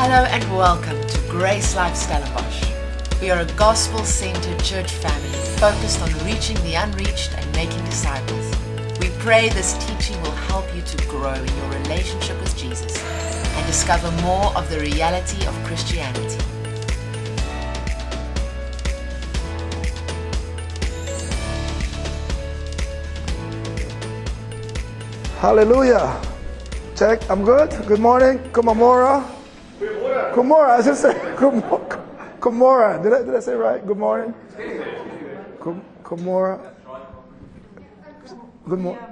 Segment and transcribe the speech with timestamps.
[0.00, 2.62] Hello and welcome to Grace Life Stellenbosch.
[3.20, 8.46] We are a gospel centered church family focused on reaching the unreached and making disciples.
[9.00, 13.66] We pray this teaching will help you to grow in your relationship with Jesus and
[13.66, 16.38] discover more of the reality of Christianity.
[25.40, 26.22] Hallelujah.
[26.94, 27.28] Check.
[27.28, 27.70] I'm good.
[27.88, 28.38] Good morning.
[28.52, 29.37] Kumamora.
[30.38, 30.78] Kumora.
[30.78, 31.16] I just said.
[31.36, 33.02] Kumora.
[33.02, 33.84] Did I, did I say right?
[33.84, 34.32] Good morning.
[36.04, 36.74] Kumora.
[38.68, 39.02] Good morning.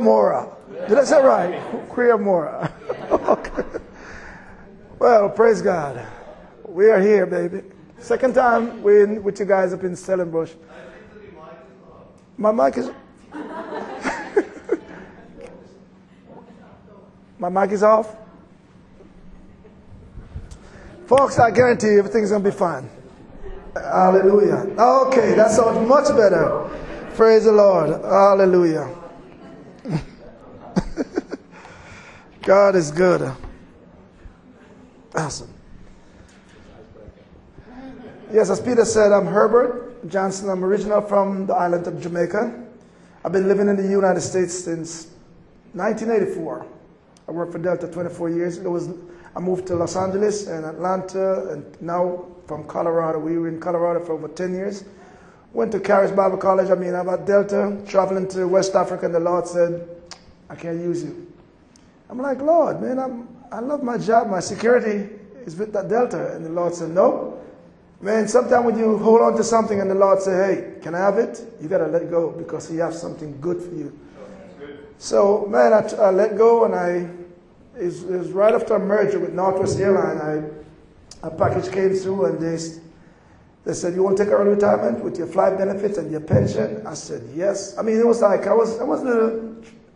[0.00, 0.48] Mora.
[0.88, 2.18] Did I say right?
[2.18, 2.72] Mora.
[3.12, 3.62] okay.
[4.98, 6.04] Well, praise God.
[6.66, 7.62] We are here, baby.
[8.00, 10.50] Second time we're with you guys up in Stellenbosch.
[12.36, 12.90] My mic is.
[17.38, 18.16] My mic is off.
[21.18, 22.88] Folks, I guarantee you everything's going to be fine.
[23.74, 24.64] Hallelujah.
[24.78, 26.70] Okay, that sounds much better.
[27.16, 27.90] Praise the Lord.
[28.02, 28.88] Hallelujah.
[32.42, 33.30] God is good.
[35.14, 35.52] Awesome.
[38.32, 40.48] Yes, as Peter said, I'm Herbert Johnson.
[40.48, 42.64] I'm original from the island of Jamaica.
[43.22, 45.08] I've been living in the United States since
[45.74, 46.66] 1984.
[47.28, 48.56] I worked for Delta 24 years.
[48.56, 48.88] It was,
[49.34, 53.18] I moved to Los Angeles and Atlanta, and now from Colorado.
[53.18, 54.84] We were in Colorado for over 10 years.
[55.52, 56.70] Went to Charis Bible College.
[56.70, 59.88] I mean, I'm at Delta, traveling to West Africa, and the Lord said,
[60.48, 61.32] I can't use you.
[62.10, 64.28] I'm like, Lord, man, I'm, I love my job.
[64.28, 65.08] My security
[65.46, 66.34] is with that Delta.
[66.34, 67.38] And the Lord said, No.
[68.00, 70.98] Man, sometimes when you hold on to something and the Lord say, Hey, can I
[70.98, 71.42] have it?
[71.60, 73.98] You got to let go because He has something good for you.
[74.18, 77.08] Oh, so, man, I, I let go and I,
[77.76, 80.18] it was right after a merger with Northwest Airline.
[80.18, 82.58] I, a package came through and they,
[83.64, 86.84] they said, you want to take early retirement with your flight benefits and your pension?
[86.86, 87.78] I said, yes.
[87.78, 89.02] I mean, it was like, I was, I was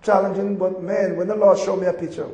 [0.03, 2.29] challenging, but man, when the Lord showed me a picture,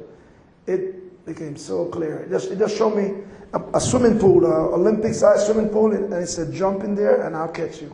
[0.67, 2.19] it became so clear.
[2.19, 3.23] It just, it just showed me
[3.55, 7.23] a, a swimming pool, an Olympic sized swimming pool, and it said, jump in there
[7.23, 7.93] and I'll catch you.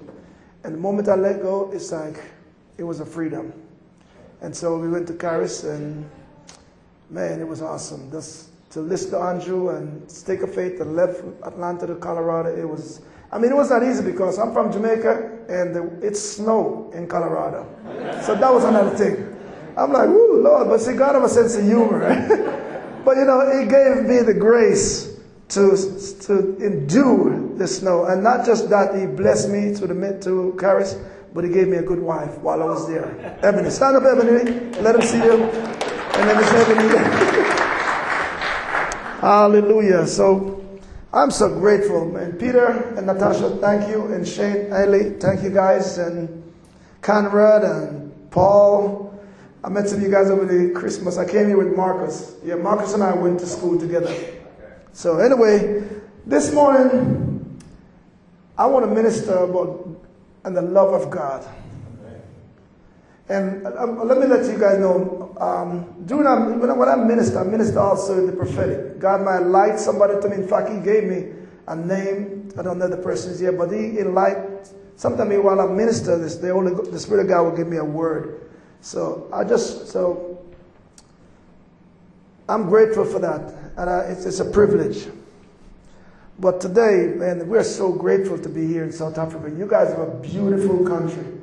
[0.64, 2.20] And the moment I let go, it's like,
[2.76, 3.52] it was a freedom.
[4.40, 6.08] And so we went to Charis, and
[7.10, 8.10] man, it was awesome.
[8.10, 12.68] Just to listen to Andrew and Stake of Faith and left Atlanta to Colorado, it
[12.68, 13.00] was,
[13.32, 17.66] I mean, it was not easy because I'm from Jamaica and it's snow in Colorado.
[18.24, 19.34] So that was another thing.
[19.76, 22.00] I'm like, woo, Lord, but see, God have a sense of humor.
[23.04, 25.76] but you know, He gave me the grace to,
[26.22, 28.06] to endure the snow.
[28.06, 30.96] And not just that, He blessed me to the to Charis
[31.34, 33.38] but he gave me a good wife while I was there.
[33.42, 34.50] Ebony, stand up, Ebony.
[34.80, 35.87] Let him see you.
[36.18, 36.42] And then.
[39.20, 40.06] Hallelujah.
[40.06, 40.64] So
[41.12, 42.16] I'm so grateful.
[42.16, 44.12] And Peter and Natasha, thank you.
[44.12, 45.98] And Shane, Ellie, thank you guys.
[45.98, 46.52] And
[47.00, 49.06] Conrad and Paul.
[49.64, 51.18] I met some of you guys over the Christmas.
[51.18, 52.36] I came here with Marcus.
[52.44, 54.14] Yeah, Marcus and I went to school together.
[54.92, 55.84] So anyway,
[56.26, 57.60] this morning
[58.56, 59.88] I want to minister about
[60.44, 61.46] and the love of God.
[63.28, 67.44] And um, let me let you guys know, um, during when, when I minister, I
[67.44, 68.98] minister also in the prophetic.
[68.98, 70.36] God might light somebody to me.
[70.36, 71.32] In fact, He gave me
[71.66, 72.50] a name.
[72.58, 74.70] I don't know the person's here, but He enlightened.
[74.96, 77.84] Sometimes while I minister this, the, Holy, the Spirit of God will give me a
[77.84, 78.50] word.
[78.80, 80.44] So I just, so
[82.48, 83.54] I'm grateful for that.
[83.76, 85.06] And I, it's, it's a privilege.
[86.40, 89.54] But today, man, we're so grateful to be here in South Africa.
[89.54, 91.37] You guys have a beautiful country.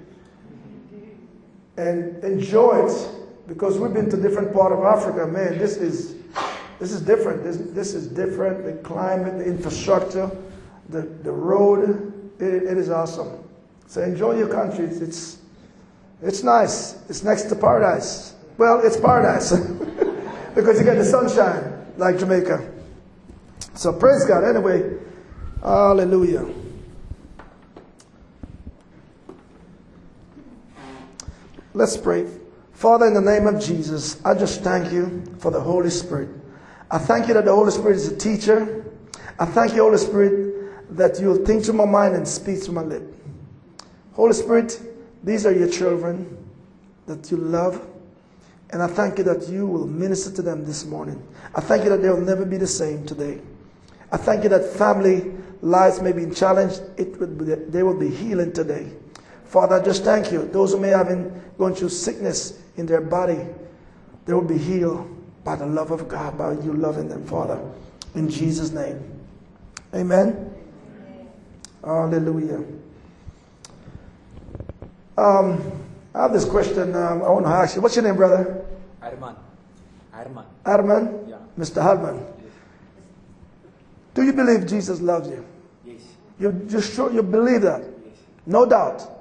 [1.77, 3.09] And enjoy it
[3.47, 5.27] because we've been to different part of Africa.
[5.27, 6.15] Man, this is
[6.79, 7.43] this is different.
[7.43, 8.65] This, this is different.
[8.65, 10.29] The climate, the infrastructure,
[10.89, 13.43] the, the road, it, it is awesome.
[13.87, 14.85] So enjoy your country.
[14.85, 15.37] It's, it's,
[16.21, 17.01] it's nice.
[17.09, 18.35] It's next to paradise.
[18.57, 19.51] Well, it's paradise
[20.55, 22.71] because you get the sunshine like Jamaica.
[23.73, 24.43] So praise God.
[24.43, 24.97] Anyway,
[25.61, 26.45] hallelujah.
[31.75, 32.25] Let's pray.
[32.71, 36.29] Father, in the name of Jesus, I just thank you for the Holy Spirit.
[36.89, 38.85] I thank you that the Holy Spirit is a teacher.
[39.37, 42.81] I thank you, Holy Spirit, that you'll think to my mind and speak to my
[42.81, 43.03] lip.
[44.13, 44.79] Holy Spirit,
[45.21, 46.47] these are your children
[47.07, 47.85] that you love.
[48.69, 51.21] And I thank you that you will minister to them this morning.
[51.55, 53.41] I thank you that they'll never be the same today.
[54.13, 56.81] I thank you that family lives may be challenged.
[56.95, 58.93] It will be, they will be healing today.
[59.55, 60.49] Father, I just thank you.
[60.51, 63.39] Those who may have been going through sickness in their body,
[64.25, 65.07] they will be healed
[65.45, 67.57] by the love of God, by you loving them, Father.
[68.15, 68.99] In Jesus' name.
[69.93, 70.53] Amen.
[71.85, 72.65] Hallelujah.
[75.17, 75.71] Um,
[76.13, 77.81] I have this question um, I want to ask you.
[77.81, 78.65] What's your name, brother?
[79.01, 79.37] Arman.
[80.13, 80.45] Arman.
[80.65, 81.29] Arman?
[81.29, 81.37] Yeah.
[81.57, 81.81] Mr.
[81.81, 82.25] Hartman.
[84.15, 85.45] Do you believe Jesus loves you?
[85.85, 86.01] Yes.
[86.41, 87.83] You just sure you believe that?
[88.03, 88.17] Yes.
[88.45, 89.14] No doubt.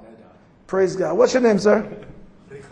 [0.67, 1.17] Praise God.
[1.17, 1.87] What's your name, sir?
[2.49, 2.67] Richard.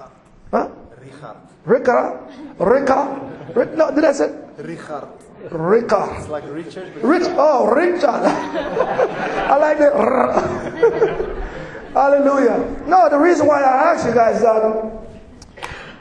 [0.52, 0.70] Huh?
[1.00, 1.38] Richard.
[1.66, 2.20] Rika?
[2.58, 3.20] Rika?
[3.56, 4.36] Rick, no, did I say?
[4.58, 5.08] Richard.
[5.52, 6.16] Rika.
[6.18, 6.96] It's like Richard.
[7.04, 8.06] Rich, oh, Richard.
[8.10, 9.94] I like it.
[11.94, 12.84] Hallelujah.
[12.88, 14.92] No, the reason why I ask you guys that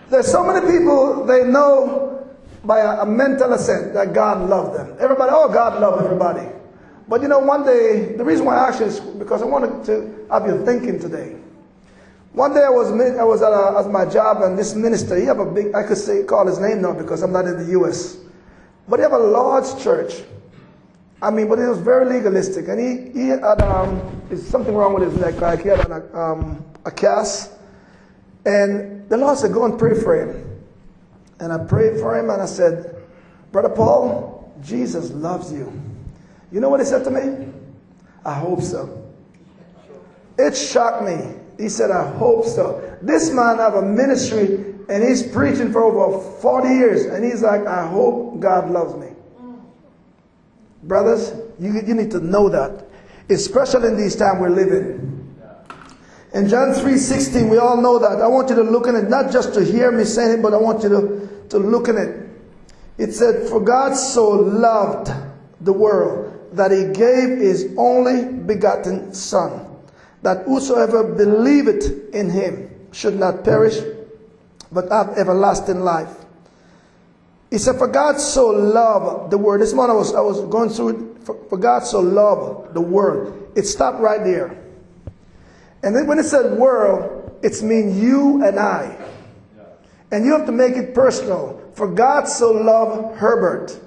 [0.08, 2.26] there's so many people they know
[2.64, 4.96] by a, a mental assent that God loved them.
[4.98, 6.46] Everybody, oh, God loved everybody.
[7.08, 9.84] But you know, one day, the reason why I ask you is because I wanted
[9.86, 11.41] to have you thinking today.
[12.32, 15.26] One day I was I was at, a, at my job and this minister, he
[15.26, 17.70] have a big, I could say call his name now because I'm not in the
[17.73, 18.17] U.S.
[18.88, 20.23] But he have a large church.
[21.20, 24.00] I mean, but it was very legalistic, and he he had um,
[24.37, 27.52] something wrong with his neck, like he had an, um, a cast.
[28.44, 30.61] And the Lord said, "Go and pray for him."
[31.38, 32.96] And I prayed for him, and I said,
[33.52, 35.73] "Brother Paul, Jesus loves you."
[36.50, 37.52] You know what he said to me?
[38.25, 39.05] I hope so.
[40.38, 41.41] It shocked me.
[41.62, 42.98] He said, I hope so.
[43.02, 47.04] This man have a ministry and he's preaching for over 40 years.
[47.04, 49.10] And he's like, I hope God loves me.
[50.82, 52.84] Brothers, you, you need to know that.
[53.30, 55.38] Especially in these times we're living.
[56.34, 58.20] In John 3.16, we all know that.
[58.20, 60.54] I want you to look in it, not just to hear me saying it, but
[60.54, 62.28] I want you to, to look in it.
[62.98, 65.12] It said, For God so loved
[65.60, 69.71] the world that he gave his only begotten Son,
[70.22, 73.78] that whosoever believeth in him should not perish,
[74.70, 76.16] but have everlasting life.
[77.50, 79.60] He said, For God so loved the world.
[79.60, 81.24] This morning I was, I was going through it.
[81.24, 83.52] For, for God so loved the world.
[83.54, 84.58] It stopped right there.
[85.82, 88.96] And then when it said world, it's mean you and I.
[90.10, 91.60] And you have to make it personal.
[91.74, 93.78] For God so loved Herbert.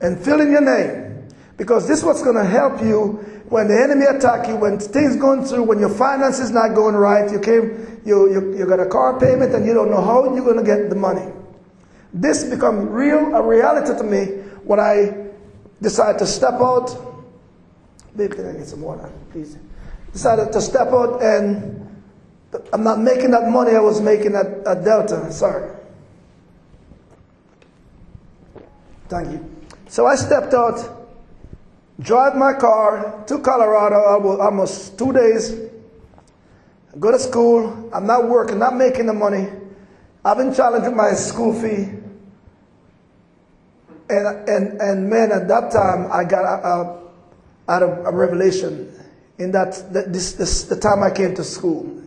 [0.00, 1.28] And fill in your name.
[1.56, 5.16] Because this is what's going to help you when the enemy attack you, when things
[5.16, 8.86] going through, when your finances not going right, you came, you, you, you got a
[8.86, 11.30] car payment and you don't know how you're going to get the money.
[12.12, 15.28] This become real, a reality to me when I
[15.82, 16.96] decided to step out.
[18.16, 19.58] Babe, can I get some water, please?
[20.12, 21.80] Decided to step out and
[22.72, 25.30] I'm not making that money I was making at, at Delta.
[25.32, 25.70] Sorry.
[29.08, 29.50] Thank you.
[29.88, 30.78] So I stepped out,
[32.00, 35.60] drive my car to Colorado almost two days,
[36.98, 37.90] go to school.
[37.92, 39.48] I'm not working, not making the money.
[40.24, 42.00] I've been challenged with my school fee.
[44.08, 47.02] And, and, and man, at that time, I got a, a,
[47.68, 48.90] out of a revelation.
[49.38, 52.02] In that, this, this, the time I came to school,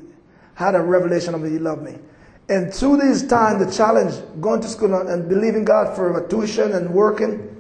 [0.56, 1.98] had a revelation of He loved me.
[2.50, 6.90] And through this time, the challenge, going to school and believing God for tuition and
[6.94, 7.57] working,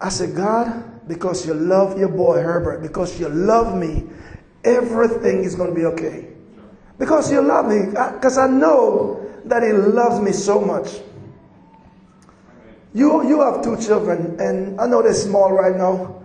[0.00, 4.04] I said, God, because you love your boy Herbert, because you love me,
[4.64, 6.28] everything is going to be okay.
[6.98, 11.00] Because you love me, because I know that He loves me so much.
[12.94, 16.22] You, you have two children, and I know they're small right now,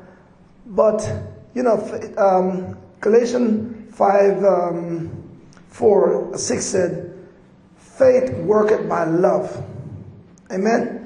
[0.65, 1.07] but
[1.53, 1.77] you know,
[2.17, 5.23] um, Galatians 5 um,
[5.69, 7.27] 4 6 said,
[7.77, 9.63] Faith worketh by love.
[10.51, 11.02] Amen.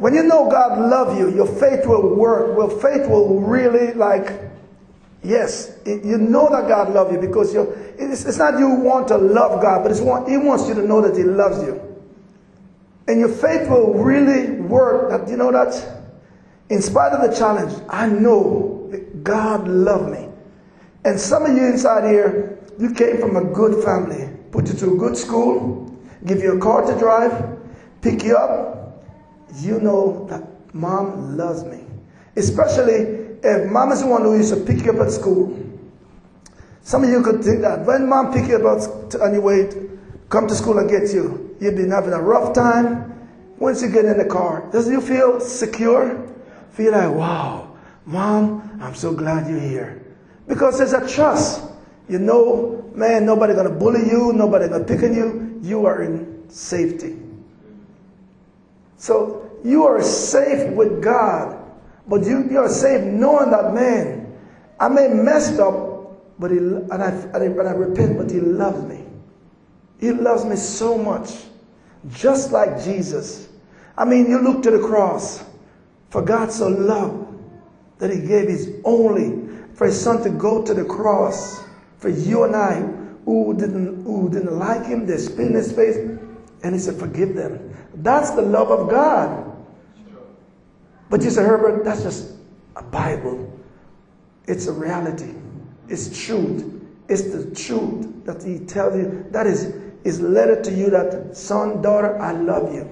[0.00, 2.56] When you know God love you, your faith will work.
[2.56, 4.40] Well, faith will really like,
[5.22, 9.08] yes, it, you know that God love you because you it's, it's not you want
[9.08, 11.82] to love God, but it's want, He wants you to know that He loves you.
[13.08, 15.74] And your faith will really work that, you know that,
[16.70, 20.30] in spite of the challenge, I know that God loved me.
[21.04, 24.94] And some of you inside here, you came from a good family, put you to
[24.94, 27.58] a good school, give you a car to drive,
[28.00, 28.79] pick you up.
[29.56, 30.42] You know that
[30.74, 31.84] mom loves me.
[32.36, 35.58] Especially if mom is the one who used to pick you up at school.
[36.82, 38.80] Some of you could think that when mom pick you up
[39.20, 39.68] on your way
[40.28, 43.06] come to school and get you, you've been having a rough time.
[43.58, 46.26] Once you get in the car, does you feel secure?
[46.70, 47.76] Feel like, wow,
[48.06, 50.02] mom, I'm so glad you're here.
[50.48, 51.62] Because there's a trust.
[52.08, 55.60] You know, man, nobody gonna bully you, nobody gonna pick on you.
[55.62, 57.16] You are in safety.
[59.00, 61.56] So you are safe with God.
[62.06, 64.38] But you, you are safe knowing that, man,
[64.78, 68.40] I may messed up, but he, and, I, and, I, and I repent, but he
[68.40, 69.06] loves me.
[70.00, 71.30] He loves me so much.
[72.10, 73.48] Just like Jesus.
[73.96, 75.44] I mean, you look to the cross.
[76.10, 77.26] For God so loved
[77.98, 81.64] that he gave his only, for his son to go to the cross.
[81.96, 82.80] For you and I,
[83.24, 85.96] who didn't, who didn't like him, they spit in his face,
[86.62, 87.69] and he said, forgive them.
[87.94, 89.46] That's the love of God.
[91.08, 92.34] But you say, Herbert, that's just
[92.76, 93.58] a Bible.
[94.46, 95.34] It's a reality.
[95.88, 96.82] It's truth.
[97.08, 99.26] It's the truth that he tells you.
[99.30, 102.88] That is his letter to you that son, daughter, I love you.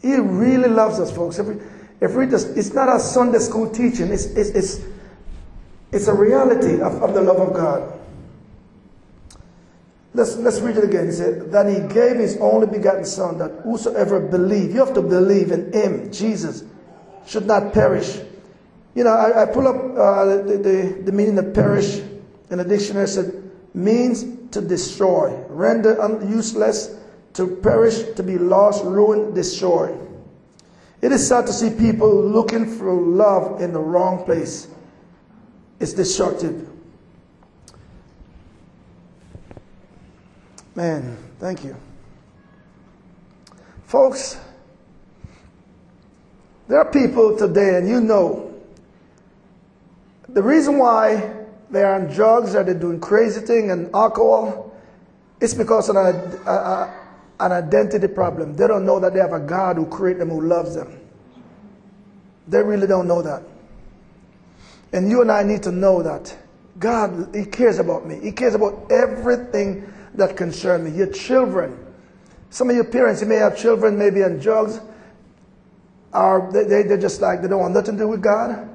[0.00, 1.38] He really loves us, folks.
[1.38, 1.56] If we,
[2.00, 4.08] if we just, it's not a Sunday school teaching.
[4.10, 4.80] It's, it's, it's,
[5.92, 7.91] it's a reality of, of the love of God.
[10.14, 11.06] Let's, let's read it again.
[11.06, 15.02] He said, that he gave his only begotten son that whosoever believe, you have to
[15.02, 16.64] believe in him, Jesus,
[17.26, 18.20] should not perish.
[18.94, 21.98] You know, I, I pull up uh, the, the, the meaning of perish
[22.50, 23.08] in the dictionary.
[23.08, 25.96] said, means to destroy, render
[26.28, 26.98] useless,
[27.32, 29.98] to perish, to be lost, ruined, destroyed.
[31.00, 34.68] It is sad to see people looking for love in the wrong place.
[35.80, 36.68] It's destructive.
[40.74, 41.76] Man, thank you.
[43.84, 44.38] Folks,
[46.66, 48.54] there are people today, and you know,
[50.30, 51.34] the reason why
[51.68, 54.74] they're on drugs or they're doing crazy things and alcohol,
[55.42, 56.94] it's because of an, a,
[57.40, 58.54] an identity problem.
[58.54, 60.98] They don't know that they have a God who created them, who loves them.
[62.48, 63.42] They really don't know that.
[64.94, 66.34] And you and I need to know that.
[66.78, 68.20] God, He cares about me.
[68.22, 70.90] He cares about everything that concern me.
[70.96, 71.78] Your children.
[72.50, 74.80] Some of your parents, you may have children maybe on drugs,
[76.12, 78.68] or they, they, they're just like, they don't want nothing to do with God.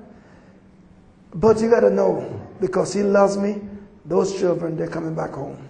[1.34, 3.62] But you got to know, because He loves me,
[4.06, 5.64] those children, they're coming back home.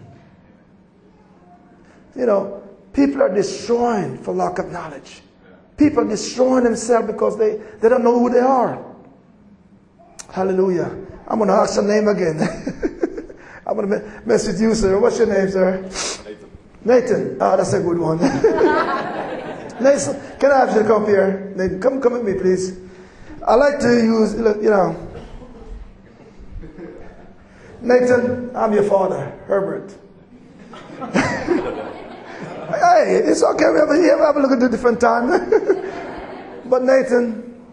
[2.16, 5.22] You know, people are destroying for lack of knowledge.
[5.76, 8.84] People are destroying themselves because they, they don't know who they are.
[10.32, 10.96] Hallelujah.
[11.28, 12.94] I'm going to ask the name again.
[13.80, 15.00] I'm going to mess with you, sir.
[15.00, 15.82] What's your name, sir?
[15.82, 16.50] Nathan.
[16.84, 17.38] Nathan.
[17.40, 18.18] Ah, oh, that's a good one.
[19.80, 21.54] Nathan, can I have you to come here?
[21.56, 22.80] Nathan, come, come with me, please.
[23.46, 25.08] I like to use, you know.
[27.82, 29.94] Nathan, I'm your father, Herbert.
[31.14, 31.22] hey,
[33.24, 33.70] it's okay.
[33.70, 35.30] We have, a, have a look at a different time.
[36.66, 37.64] but Nathan,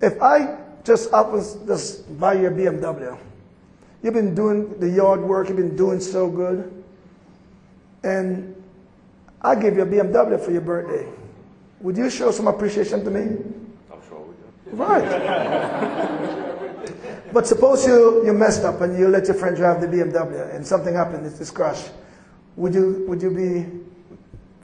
[0.00, 3.18] if I just happens just buy your BMW,
[4.06, 6.72] you've been doing the yard work, you've been doing so good,
[8.04, 8.54] and
[9.42, 11.06] I give you a BMW for your birthday.
[11.80, 13.20] Would you show some appreciation to me?
[13.92, 14.34] I'm sure we
[14.70, 14.76] do.
[14.76, 15.02] Right.
[17.32, 20.64] but suppose you, you messed up and you let your friend drive the BMW and
[20.64, 21.90] something happened, it's, it's crashed.
[22.54, 23.66] Would you, would you be,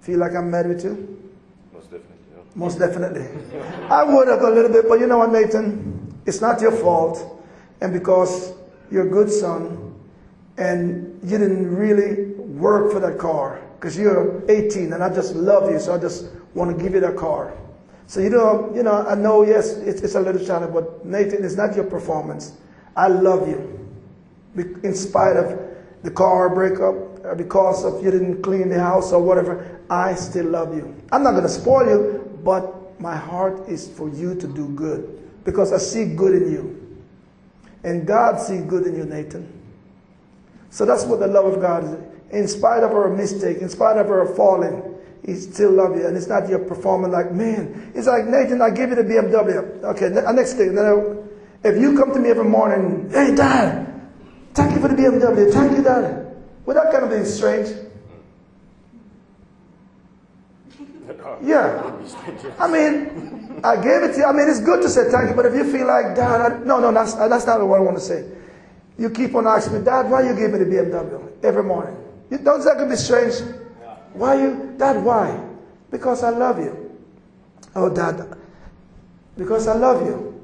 [0.00, 1.32] feel like I'm mad with you?
[1.72, 2.16] Most definitely.
[2.32, 2.42] Yeah.
[2.54, 3.28] Most definitely.
[3.90, 6.16] I would have a little bit, but you know what, Nathan?
[6.26, 7.44] It's not your fault.
[7.80, 8.54] And because
[8.92, 9.94] you're a good son
[10.58, 15.70] and you didn't really work for that car because you're 18 and I just love
[15.70, 17.56] you, so I just want to give you that car.
[18.06, 21.44] So you know, you know, I know, yes, it's, it's a little challenge, but Nathan,
[21.44, 22.52] it's not your performance.
[22.94, 23.78] I love you.
[24.82, 25.58] In spite of
[26.02, 30.46] the car breakup, uh, because of you didn't clean the house or whatever, I still
[30.46, 30.94] love you.
[31.10, 35.44] I'm not going to spoil you, but my heart is for you to do good
[35.44, 36.81] because I see good in you.
[37.84, 39.50] And God sees good in you, Nathan.
[40.70, 41.98] So that's what the love of God is.
[42.30, 44.94] In spite of our mistake, in spite of our falling,
[45.26, 46.06] He still loves you.
[46.06, 49.84] And it's not your performance like, man, it's like, Nathan, I give you the BMW.
[49.84, 50.76] Okay, uh, next thing.
[51.64, 53.86] If you come to me every morning, hey, Dad,
[54.54, 55.52] thank you for the BMW.
[55.52, 56.34] Thank you, Dad.
[56.66, 57.68] Would that kind of be strange?
[61.42, 61.92] Yeah.
[62.58, 64.24] I mean, I gave it to you.
[64.24, 66.58] I mean, it's good to say thank you, but if you feel like, Dad, I,
[66.64, 68.28] no, no, that's, uh, that's not what I want to say.
[68.98, 71.96] You keep on asking me, Dad, why you give me the BMW every morning?
[72.30, 73.34] You, don't that could be strange?
[74.14, 75.40] Why you, Dad, why?
[75.90, 76.98] Because I love you.
[77.74, 78.36] Oh, Dad,
[79.36, 80.40] because I love you.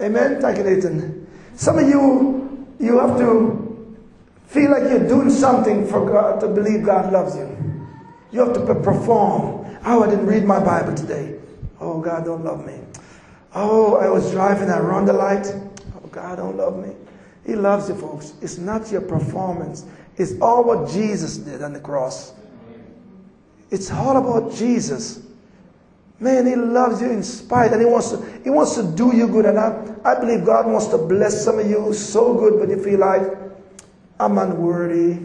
[0.00, 0.40] Amen?
[0.40, 1.26] Thank you, Nathan.
[1.54, 3.96] Some of you, you have to
[4.46, 7.75] feel like you're doing something for God to believe God loves you.
[8.36, 9.78] You have to perform.
[9.86, 11.38] Oh, I didn't read my Bible today.
[11.80, 12.78] Oh, God don't love me.
[13.54, 15.46] Oh, I was driving, I run the light.
[15.96, 16.94] Oh, God don't love me.
[17.46, 18.34] He loves you, folks.
[18.42, 19.86] It's not your performance.
[20.18, 22.34] It's all what Jesus did on the cross.
[23.70, 25.22] It's all about Jesus.
[26.20, 29.28] Man, He loves you in spite, and He wants to, He wants to do you
[29.28, 29.46] good.
[29.46, 32.84] And I, I believe God wants to bless some of you so good, but you
[32.84, 33.22] feel like
[34.20, 35.22] I'm unworthy,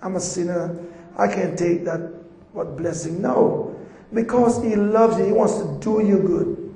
[0.00, 0.74] I'm a sinner,
[1.18, 2.19] I can't take that
[2.52, 3.22] what blessing?
[3.22, 3.76] No.
[4.12, 6.74] Because He loves you, He wants to do you good.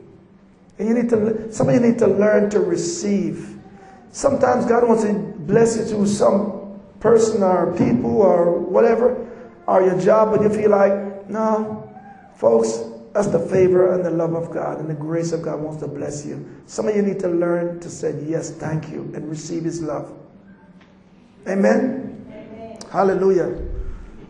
[0.78, 3.56] And you need to, some of you need to learn to receive.
[4.10, 9.28] Sometimes God wants to bless you through some person or people or whatever,
[9.66, 11.90] or your job, but you feel like, no,
[12.36, 12.80] folks,
[13.12, 15.88] that's the favor and the love of God and the grace of God wants to
[15.88, 16.44] bless you.
[16.66, 20.12] Some of you need to learn to say yes, thank you, and receive His love.
[21.46, 22.26] Amen?
[22.28, 22.78] Amen.
[22.90, 23.56] Hallelujah.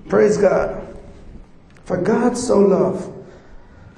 [0.09, 0.84] Praise God.
[1.85, 3.13] For God so loved.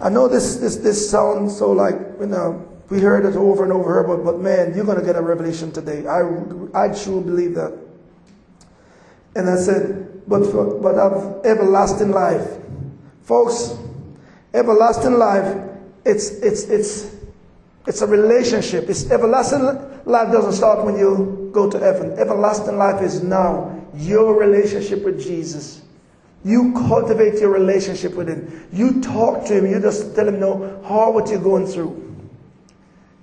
[0.01, 3.73] I know this, this, this sounds so like, you know, we heard it over and
[3.73, 6.07] over, but, but man, you're going to get a revelation today.
[6.07, 6.21] I,
[6.75, 7.77] I truly believe that.
[9.35, 12.59] And I said, but, for, but of everlasting life.
[13.23, 13.77] Folks,
[14.55, 15.69] everlasting life,
[16.05, 17.15] it's, it's, it's,
[17.87, 18.89] it's a relationship.
[18.89, 19.63] It's everlasting
[20.05, 22.13] life doesn't start when you go to heaven.
[22.19, 25.83] Everlasting life is now your relationship with Jesus.
[26.45, 28.69] You cultivate your relationship with Him.
[28.73, 29.67] You talk to Him.
[29.67, 32.03] You just tell Him, no, how what you're going through.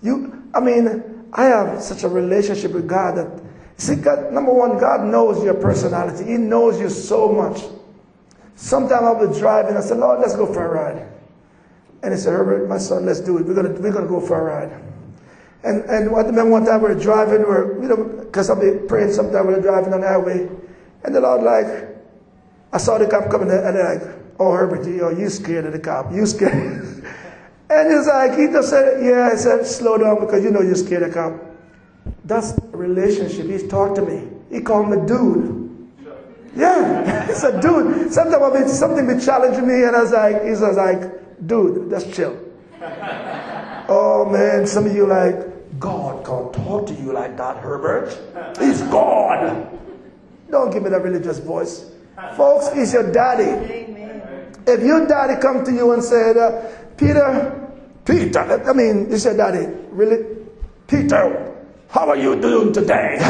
[0.02, 3.42] You, I mean, I have such a relationship with God that,
[3.78, 6.26] see, God, number one, God knows your personality.
[6.26, 7.64] He knows you so much.
[8.56, 9.78] Sometimes I'll be driving.
[9.78, 11.08] I said, Lord, let's go for a ride.
[12.04, 13.46] And he said, Herbert, my son, let's do it.
[13.46, 14.84] We're gonna, we're gonna go for a ride.
[15.64, 18.60] And and I remember one time we were driving, we are you know, because I'll
[18.60, 20.50] be praying sometime we are driving on the highway,
[21.06, 21.93] and the Lord like,
[22.74, 25.80] I saw the cop coming, and they're like, oh Herbert, you, you scared of the
[25.80, 26.12] cop?
[26.12, 26.52] You scared?
[27.70, 29.30] and he's like, he just said, yeah.
[29.32, 31.34] I said, slow down because you know you're scared of the cop.
[32.26, 33.46] That's a relationship.
[33.46, 34.28] He's talked to me.
[34.50, 35.62] He called me dude.
[36.56, 38.12] Yeah, he said, dude.
[38.12, 42.40] Sometimes something be challenging me, and I was like, he's like, dude, just chill.
[43.88, 48.18] oh man, some of you like, God can't talk to you like that, Herbert.
[48.60, 49.80] He's God.
[50.50, 51.93] Don't give me that religious voice.
[52.36, 53.50] Folks, he's your daddy.
[54.66, 57.70] If your daddy come to you and said, uh, Peter,
[58.06, 60.26] Peter, I mean, is your daddy, really?
[60.88, 61.56] Peter,
[61.90, 63.18] how are you doing today?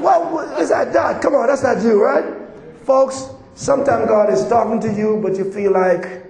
[0.00, 1.20] well, is that dad?
[1.22, 2.24] Come on, that's not you, right?
[2.84, 6.24] Folks, sometimes God is talking to you, but you feel like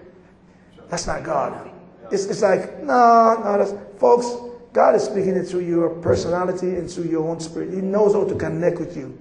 [0.89, 1.71] that's not God.
[2.11, 4.27] It's, it's like, no, no, that's, folks,
[4.73, 7.73] God is speaking it through your personality and through your own spirit.
[7.73, 9.19] He knows how to connect with you.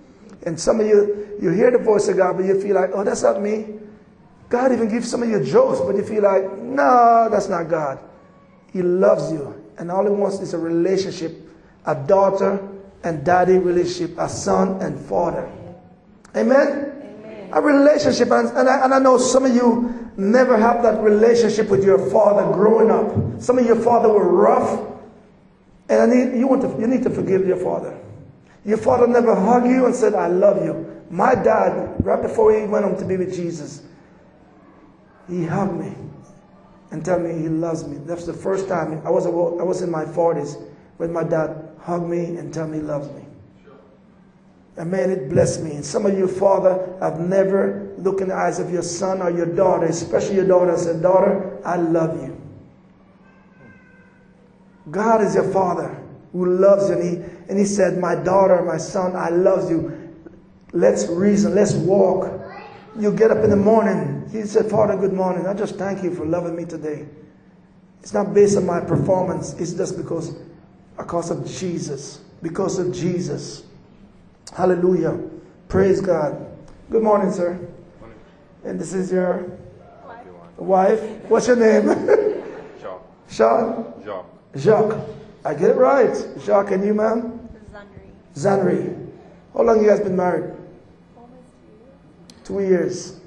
[0.47, 3.03] And some of you, you hear the voice of God, but you feel like, oh,
[3.03, 3.65] that's not me.
[4.47, 7.99] God even gives some of you jokes, but you feel like, no, that's not God.
[8.71, 9.61] He loves you.
[9.77, 11.35] And all he wants is a relationship,
[11.85, 12.65] a daughter
[13.03, 15.51] and daddy relationship, a son and father.
[16.33, 16.93] Amen?
[17.25, 17.49] Amen.
[17.51, 18.31] A relationship.
[18.31, 22.09] And, and, I, and I know some of you never have that relationship with your
[22.09, 23.41] father growing up.
[23.41, 24.79] Some of your father were rough,
[25.89, 27.96] and I need, you, want to, you need to forgive your father.
[28.67, 31.01] Your father never hugged you and said, I love you.
[31.09, 33.81] My dad, right before he went home to be with Jesus,
[35.29, 35.95] he hugged me
[36.91, 37.97] and told me he loves me.
[38.05, 40.61] That's the first time I was, I was in my 40s
[40.97, 43.23] when my dad hugged me and told me he loves me.
[44.75, 45.71] And man, it blessed me.
[45.71, 49.31] And some of you, Father, have never looked in the eyes of your son or
[49.31, 52.39] your daughter, especially your daughter, and said, Daughter, I love you.
[54.91, 55.96] God is your Father
[56.31, 56.95] who loves you.
[56.95, 60.13] And he, and he said, My daughter, my son, I love you.
[60.73, 62.31] Let's reason, let's walk.
[62.99, 64.27] You get up in the morning.
[64.31, 65.45] He said, Father, good morning.
[65.47, 67.07] I just thank you for loving me today.
[68.01, 70.35] It's not based on my performance, it's just because,
[70.97, 72.21] because of Jesus.
[72.41, 73.63] Because of Jesus.
[74.55, 75.19] Hallelujah.
[75.67, 76.45] Praise God.
[76.89, 77.53] Good morning, sir.
[77.99, 78.19] Morning.
[78.63, 79.57] And this is your
[80.57, 80.99] wife.
[80.99, 81.01] wife.
[81.29, 81.87] What's your name?
[82.79, 83.01] Jacques.
[83.29, 83.93] Sean?
[84.05, 84.25] Jacques.
[84.55, 84.97] Jacques.
[85.47, 86.13] I get it right.
[86.41, 87.39] Jacques and you, ma'am?
[88.35, 88.35] Zanri.
[88.35, 89.07] Zanri.
[89.53, 90.53] How long you guys been married?
[91.15, 91.41] Almost
[92.43, 92.59] two years.
[92.59, 93.19] Two years.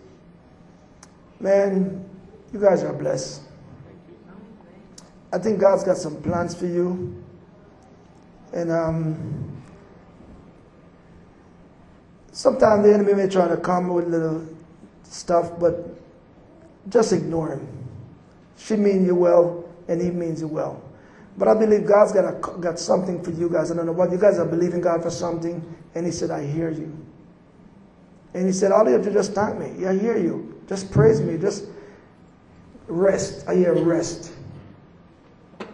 [1.40, 2.04] Man,
[2.52, 3.40] you guys are blessed.
[5.32, 7.24] I think God's got some plans for you.
[8.52, 9.50] And um,
[12.32, 14.46] Sometimes the enemy may try to come with little
[15.04, 15.94] stuff, but
[16.88, 17.68] just ignore him.
[18.56, 20.82] She means you well, and he means you well.
[21.36, 23.70] But I believe God's got, a, got something for you guys.
[23.70, 24.10] I don't know what.
[24.10, 25.62] You guys are believing God for something,
[25.94, 26.96] and he said, I hear you.
[28.34, 29.72] And he said, all you have to just thank me.
[29.78, 30.60] Yeah, I hear you.
[30.68, 31.36] Just praise me.
[31.38, 31.64] Just
[32.86, 33.48] rest.
[33.48, 34.32] I hear rest.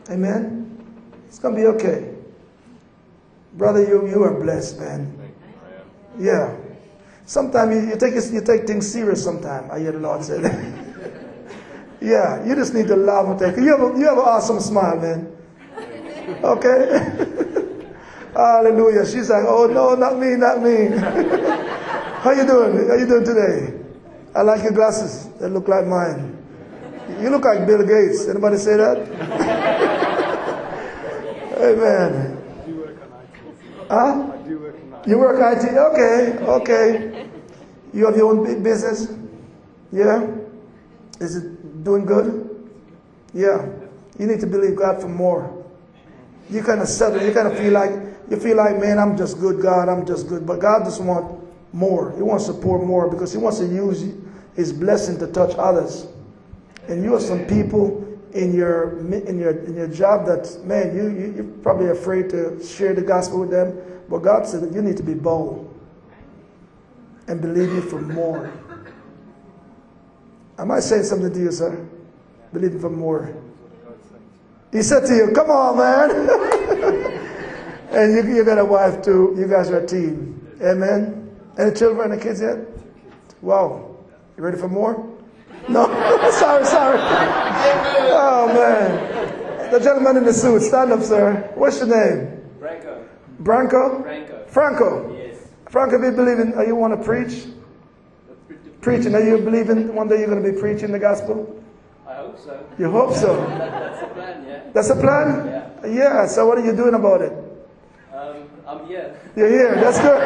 [0.09, 0.79] Amen?
[1.29, 2.15] It's going to be okay.
[3.55, 5.19] Brother, you, you are blessed, man.
[6.19, 6.57] Yeah.
[7.27, 9.23] Sometimes you, you, take you take things serious.
[9.23, 10.55] Sometimes I hear the Lord say that.
[12.01, 13.57] yeah, you just need to laugh and take.
[13.57, 15.36] You have you have an awesome smile, man.
[16.27, 17.63] Okay.
[18.35, 19.07] Hallelujah.
[19.07, 20.89] She's like, oh no, not me, not me.
[22.23, 22.89] How you doing?
[22.89, 23.73] How you doing today?
[24.35, 25.29] I like your glasses.
[25.41, 26.37] They look like mine.
[27.21, 28.29] You look like Bill Gates.
[28.29, 28.99] Anybody say that?
[31.57, 32.37] Amen.
[33.89, 34.33] Huh?
[35.07, 35.73] You work IT?
[35.73, 37.29] Okay, okay.
[37.95, 39.13] You have your own business?
[39.93, 40.27] Yeah?
[41.21, 42.69] Is it doing good?
[43.33, 43.65] Yeah.
[44.19, 45.56] You need to believe God for more.
[46.49, 47.91] You kind of settle, you kind of feel like,
[48.31, 50.47] you feel like, man, I'm just good, God, I'm just good.
[50.47, 51.35] But God just wants
[51.73, 52.13] more.
[52.17, 54.05] He wants to pour more because He wants to use
[54.55, 56.07] His blessing to touch others.
[56.89, 61.09] And you have some people in your in your in your job that man, you,
[61.09, 63.77] you you're probably afraid to share the gospel with them.
[64.09, 65.73] But God said that you need to be bold
[67.27, 68.53] and believe me for more.
[70.59, 71.87] Am I saying something to you, sir?
[72.53, 73.35] Believe me for more.
[74.73, 76.11] He said to you, "Come on, man."
[77.91, 79.35] and you you got a wife too.
[79.39, 80.35] You guys are a team.
[80.63, 81.31] Amen.
[81.59, 82.13] Any children?
[82.13, 82.59] Any kids yet?
[83.43, 83.97] Wow.
[84.37, 85.07] You ready for more?
[85.69, 85.87] No,
[86.33, 86.99] sorry, sorry.
[87.01, 91.51] Oh man, the gentleman in the suit, stand up, sir.
[91.55, 92.43] What's your name?
[92.61, 93.07] Branko.
[93.41, 94.03] Branco.
[94.03, 94.45] Franco.
[94.47, 95.17] Franco.
[95.17, 95.39] Yes.
[95.71, 96.57] Franco, do you believe in?
[96.57, 97.47] uh, You want to preach?
[98.81, 99.15] Preaching?
[99.15, 101.61] Are you believing one day you're going to be preaching the gospel?
[102.27, 102.67] Hope so.
[102.77, 103.37] You hope so.
[103.47, 104.61] That's the plan, yeah.
[104.75, 105.47] That's the plan.
[105.47, 105.87] Yeah.
[105.87, 106.27] Yeah.
[106.27, 107.33] So what are you doing about it?
[108.13, 109.15] Um, I'm here.
[109.37, 109.75] You're here.
[109.77, 110.23] That's good.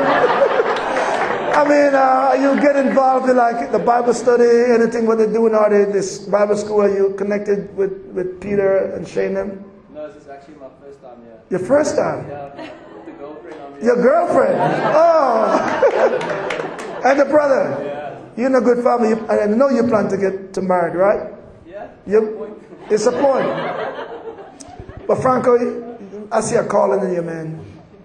[1.52, 5.54] I mean, uh, you get involved in like the Bible study, anything what they're doing
[5.54, 6.80] out in this Bible school.
[6.80, 9.34] Are you connected with, with Peter and Shane?
[9.34, 11.38] No, this is actually my first time here.
[11.50, 12.26] Your first time.
[12.30, 12.54] Yeah,
[12.96, 13.84] with the girlfriend I'm here.
[13.84, 14.56] Your girlfriend.
[14.96, 15.58] Oh.
[17.04, 17.76] and the brother.
[17.84, 18.16] Yeah.
[18.38, 19.12] You're in a good family.
[19.28, 21.39] I know you plan to get to married, right?
[22.90, 25.06] It's a point.
[25.06, 25.98] But Franco,
[26.32, 27.64] I see a calling in you, man.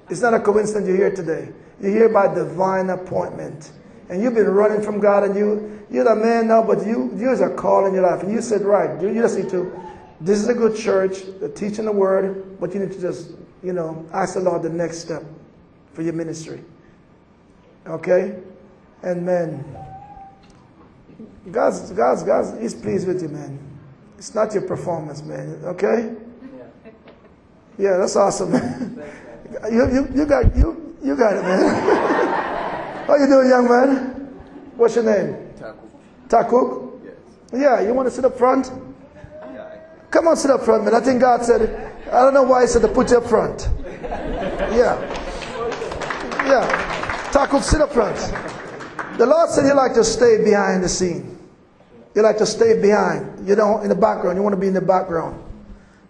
[0.10, 1.50] It's not a coincidence you're here today.
[1.82, 3.72] You're here by divine appointment.
[4.10, 7.42] And you've been running from God and you, you're the man now, but you, there's
[7.42, 8.22] a call in your life.
[8.24, 9.72] And you said, right, you you just need to,
[10.22, 13.32] this is a good church, they're teaching the word, but you need to just,
[13.64, 15.24] you know, ask the Lord the next step
[15.94, 16.64] for your ministry.
[17.88, 18.40] Okay?
[19.02, 19.64] And man,
[21.52, 23.60] God's, God's, God's, He's pleased with you, man.
[24.18, 25.62] It's not your performance, man.
[25.64, 26.16] Okay?
[26.58, 26.92] Yeah.
[27.78, 29.04] Yeah, that's awesome, man.
[29.72, 33.06] You, you, you got you, you got it, man.
[33.08, 34.16] How you doing, young man?
[34.76, 35.54] What's your name?
[35.60, 35.90] Takuk.
[36.28, 37.02] Takuk?
[37.04, 37.14] Yes.
[37.54, 38.72] Yeah, you want to sit up front?
[39.54, 39.78] Yeah.
[40.10, 40.96] Come on, sit up front, man.
[40.96, 41.94] I think God said it.
[42.08, 43.70] I don't know why He said to put you up front.
[44.02, 45.00] Yeah.
[46.46, 47.32] Yeah.
[47.32, 48.18] Takuk, sit up front.
[49.18, 51.38] The Lord said you like to stay behind the scene.
[52.14, 53.48] You like to stay behind.
[53.48, 54.38] You don't in the background.
[54.38, 55.42] You want to be in the background.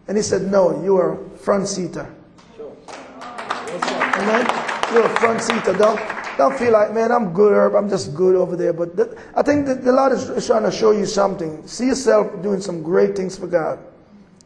[0.07, 2.13] And he said, No, you are front seater.
[2.55, 2.75] Sure.
[2.89, 4.45] Amen.
[4.93, 5.73] You're a front seater.
[5.73, 5.99] Don't
[6.37, 7.75] don't feel like, man, I'm good, Herb.
[7.75, 8.73] I'm just good over there.
[8.73, 11.65] But th- I think the Lord is, is trying to show you something.
[11.67, 13.79] See yourself doing some great things for God,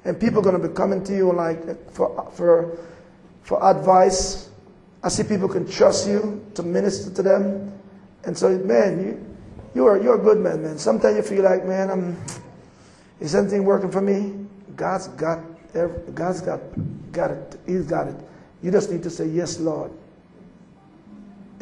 [0.06, 2.78] and people are going to be coming to you like for for
[3.42, 4.50] for advice.
[5.02, 7.79] I see people can trust you to minister to them,
[8.26, 9.36] and so man, you
[9.76, 10.78] you are you're a good man, man.
[10.78, 12.18] Sometimes you feel like, man, I'm
[13.20, 14.48] is anything working for me?
[14.76, 15.40] God's got
[16.16, 16.60] God's got
[17.12, 17.60] got it.
[17.66, 18.16] He's got it.
[18.62, 19.92] You just need to say yes, Lord.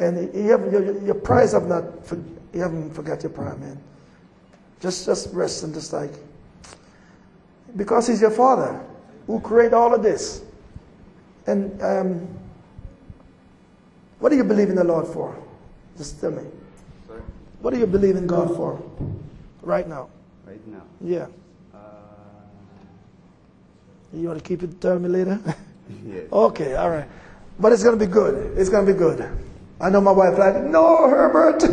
[0.00, 1.84] And you have, your, your prayers have not
[2.52, 3.78] you haven't forgot your prayer, man.
[4.80, 6.12] Just just rest and just like
[7.76, 8.80] because He's your Father
[9.26, 10.42] who created all of this.
[11.46, 12.28] And um,
[14.18, 15.36] what do you believe in the Lord for?
[15.98, 16.44] Just tell me.
[17.08, 17.20] Sorry.
[17.60, 18.80] What do you believe in God for
[19.62, 20.08] right now?
[20.46, 20.82] Right now.
[21.00, 21.26] Yeah.
[21.74, 21.78] Uh,
[24.14, 24.80] You want to keep it?
[24.80, 25.40] Tell me later.
[26.06, 26.30] yes.
[26.32, 27.08] okay, all right.
[27.58, 28.56] But it's going to be good.
[28.56, 29.28] It's going to be good.
[29.80, 31.64] I know my wife like, no, Herbert.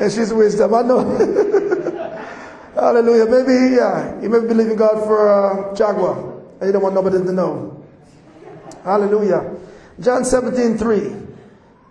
[0.00, 0.72] and she's wisdom.
[0.72, 1.02] I know.
[2.76, 3.26] Hallelujah.
[3.26, 6.14] Maybe, yeah, you may believe in God for uh, Jaguar.
[6.60, 7.82] And you don't want nobody to know.
[8.84, 9.56] Hallelujah.
[9.98, 11.25] John 17, 3.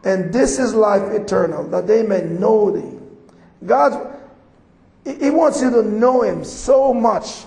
[0.06, 2.98] And this is life eternal, that they may know thee.
[3.66, 4.16] God,
[5.04, 7.46] He wants you to know Him so much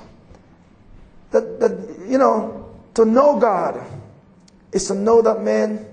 [1.31, 3.85] that, that you know, to know God
[4.73, 5.87] is to know that man,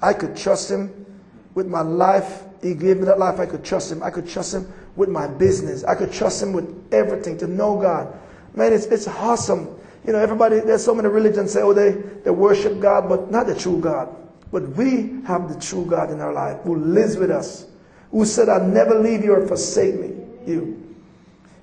[0.00, 1.06] I could trust him
[1.54, 2.42] with my life.
[2.62, 3.38] He gave me that life.
[3.38, 4.02] I could trust him.
[4.02, 5.84] I could trust him with my business.
[5.84, 8.16] I could trust him with everything to know God.
[8.54, 9.78] Man, it's, it's awesome.
[10.06, 13.46] You know, everybody, there's so many religions say, oh, they, they worship God, but not
[13.46, 14.14] the true God.
[14.54, 17.66] But we have the true God in our life who lives with us,
[18.12, 20.14] who said, I'll never leave you or forsake me,
[20.46, 20.94] you.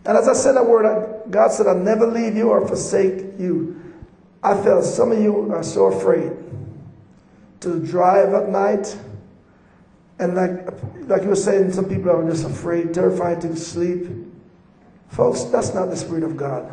[0.03, 3.81] And as I said that word, God said, I'll never leave you or forsake you.
[4.43, 6.33] I felt some of you are so afraid
[7.61, 8.97] to drive at night
[10.19, 14.05] And like, like you were saying, some people are just afraid, terrified to sleep.
[15.07, 16.69] Folks, that's not the Spirit of God.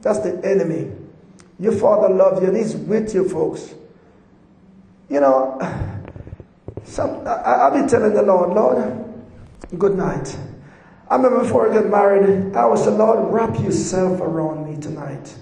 [0.00, 0.92] That's the enemy.
[1.58, 3.74] Your Father loves you and He's with you, folks.
[5.08, 5.58] You know,
[6.84, 9.04] some, I, I'll be telling the Lord, Lord,
[9.78, 10.36] good night.
[11.08, 15.34] I remember before I got married, I was the Lord, wrap yourself around me tonight.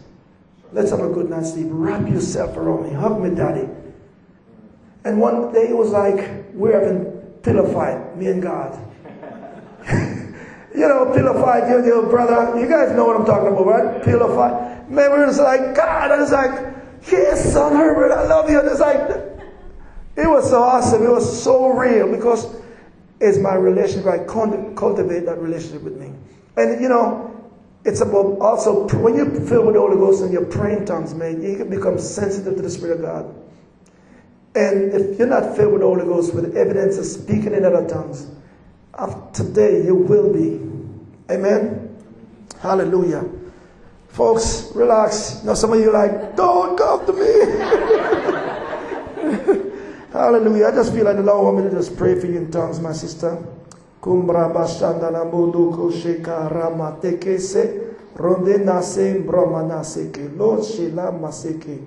[0.72, 1.68] Let's have a good night's sleep.
[1.70, 2.92] Wrap yourself around me.
[2.92, 3.68] Hug me, daddy.
[5.05, 7.05] And one day it was like we're having
[7.42, 8.79] pillow fight, me and God.
[9.88, 12.59] you know, pillow fight, you and your brother.
[12.59, 14.03] You guys know what I'm talking about, right?
[14.03, 14.90] Pillow fight.
[14.90, 16.74] We're just like, God, I was like,
[17.11, 18.59] yes, son Herbert, I love you.
[18.59, 19.34] And it's like,
[20.16, 21.03] it was so awesome.
[21.03, 22.55] It was so real because
[23.20, 24.07] it's my relationship.
[24.07, 26.12] I cultivate that relationship with me.
[26.57, 27.31] And, you know,
[27.85, 31.42] it's about also, when you're filled with the Holy Ghost and you're praying tongues, man,
[31.42, 33.35] you can become sensitive to the Spirit of God.
[34.55, 37.87] And if you're not filled with the Holy Ghost with evidence of speaking in other
[37.88, 38.29] tongues,
[39.33, 40.61] today you will be.
[41.33, 41.96] Amen?
[42.61, 43.29] Hallelujah.
[44.09, 45.40] Folks, relax.
[45.40, 47.90] You know, some of you like, don't come to me.
[50.14, 50.68] Hallelujah.
[50.68, 52.79] I just feel like the Lord want me to just pray for you in tongues,
[52.79, 53.37] my sister.
[54.00, 61.83] Kumbra bashanda na muduko sheka rama tekese ronde nase broma naseke Lord shila maseke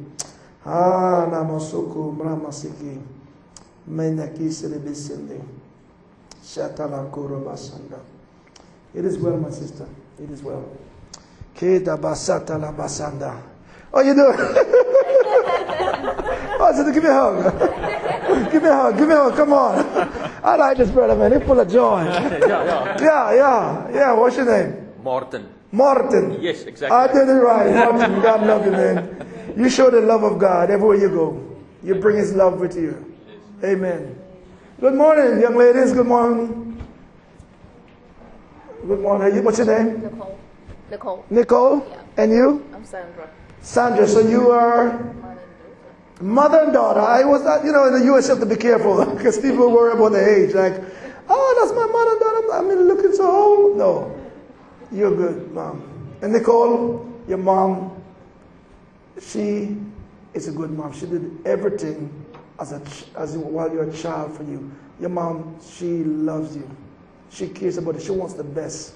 [0.66, 3.00] ah namasoko brama seke
[3.90, 5.40] menaki selebesende
[6.44, 8.00] shatala koro bashanda.
[8.94, 9.88] It is well, my sister.
[10.22, 10.68] It is well.
[11.56, 13.42] Keda basata la basanda.
[13.94, 14.22] Oh, you do?
[16.60, 17.62] oh, sister, give me a hug.
[18.52, 18.98] give me a hug.
[18.98, 19.36] Give me a hug.
[19.36, 19.76] Come on.
[20.44, 21.32] I like this brother, man.
[21.34, 22.04] He's full of joy.
[22.06, 22.98] yeah, yeah.
[23.00, 24.14] Yeah, yeah, yeah.
[24.14, 24.88] What's your name?
[25.04, 25.48] Martin.
[25.72, 26.38] Martin.
[26.42, 26.98] Yes, exactly.
[26.98, 27.74] I did it right.
[27.74, 29.54] Martin, God love you, man.
[29.58, 31.56] You show the love of God everywhere you go.
[31.84, 33.04] You bring His love with you.
[33.64, 34.18] Amen.
[34.80, 35.94] Good morning, young ladies.
[35.94, 36.80] Good morning.
[38.86, 39.44] Good morning.
[39.44, 40.04] What's your name?
[40.04, 40.40] Nicole.
[40.90, 41.26] Nicole.
[41.30, 41.88] Nicole.
[41.90, 42.24] Yeah.
[42.24, 42.66] And you?
[42.74, 43.30] I'm Sandra.
[43.62, 44.08] Sandra.
[44.08, 44.94] So you are
[46.22, 47.00] mother and daughter.
[47.00, 48.28] I was not, you know, in the U.S.
[48.28, 50.54] you have to be careful because people worry about the age.
[50.54, 50.82] Like,
[51.30, 52.54] oh, that's my mother and daughter.
[52.54, 53.78] I mean, looking so old.
[53.78, 54.30] No,
[54.92, 55.84] you're good, mom.
[56.22, 58.02] And Nicole, your mom,
[59.22, 59.78] she
[60.34, 60.94] is a good mom.
[60.94, 62.26] She did everything
[62.60, 62.82] as a
[63.18, 64.72] as while you're a child for you.
[65.00, 66.70] Your mom, she loves you.
[67.30, 68.02] She cares about you.
[68.02, 68.94] She wants the best.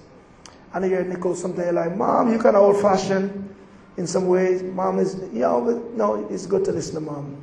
[0.74, 3.51] And I hear Nicole sometimes like, Mom, you kind of old fashioned
[3.98, 4.64] in some ways.
[4.64, 5.62] Mom is, you know,
[5.96, 7.42] no, it's good to listen to mom.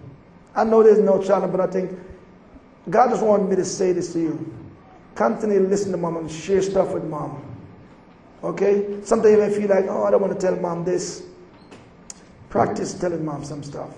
[0.54, 1.98] I know there's no challenge, but I think
[2.90, 4.54] God just wanted me to say this to you.
[5.14, 7.42] Continue to listen to mom and share stuff with mom.
[8.42, 9.00] Okay?
[9.02, 11.24] Sometimes you may feel like, oh, I don't want to tell mom this.
[12.48, 13.90] Practice telling mom some stuff.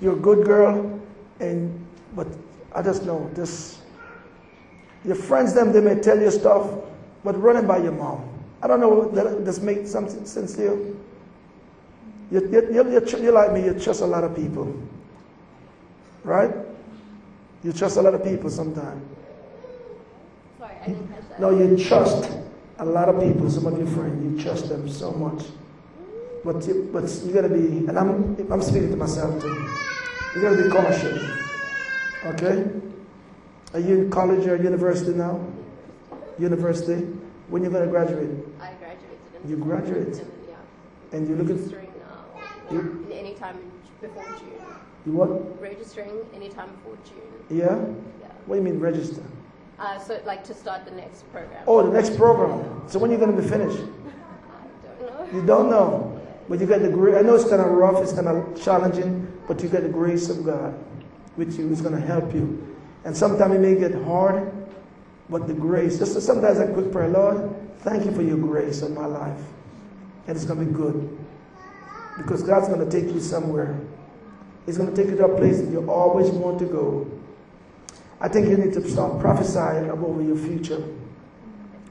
[0.00, 1.00] You're a good girl,
[1.40, 2.26] and but
[2.74, 3.80] I just know this.
[5.04, 6.68] Your friends, them, they may tell you stuff,
[7.22, 8.28] but run it by your mom.
[8.62, 10.95] I don't know, that this makes some sense to you?
[12.30, 14.74] You, you, you, you, like me, you trust a lot of people.
[16.24, 16.50] Right?
[17.62, 19.02] You trust a lot of people sometimes.
[20.58, 21.40] Sorry, I didn't catch that.
[21.40, 22.30] No, you trust
[22.78, 25.46] a lot of people, some of your friends, you trust them so much.
[26.44, 29.48] But you, but you gotta be, and I'm, I'm speaking to myself too.
[30.34, 31.30] You gotta be cautious.
[32.26, 32.64] Okay?
[33.72, 35.44] Are you in college or university now?
[36.38, 37.02] University?
[37.48, 38.30] When you gonna graduate?
[38.60, 40.16] I graduated You graduate?
[40.48, 40.56] Yeah.
[41.12, 41.85] And you're looking, Registering now.
[41.85, 41.85] You-
[42.70, 43.58] In any time
[44.00, 44.52] before June.
[45.06, 45.60] you what?
[45.60, 47.58] Registering anytime before June.
[47.58, 47.66] Yeah?
[47.66, 48.26] Yeah.
[48.46, 49.22] What do you mean register?
[49.78, 51.62] Uh, so, like, to start the next program.
[51.66, 52.82] Oh, the next program.
[52.88, 53.78] So when are you gonna be finished?
[53.78, 55.38] I don't know.
[55.38, 57.16] You don't know, but you got the grace.
[57.16, 60.28] I know it's kind of rough, it's kind of challenging, but you got the grace
[60.28, 60.74] of God
[61.36, 61.70] with you.
[61.70, 62.76] It's going to help you.
[63.04, 64.50] And sometimes it may get hard,
[65.28, 65.98] but the grace.
[65.98, 69.40] Just sometimes a quick prayer, Lord, thank you for your grace on my life,
[70.26, 71.15] and it's going to be good
[72.16, 73.78] because God's going to take you somewhere.
[74.64, 77.10] He's going to take you to a place that you always want to go.
[78.20, 80.82] I think you need to start prophesying about your future.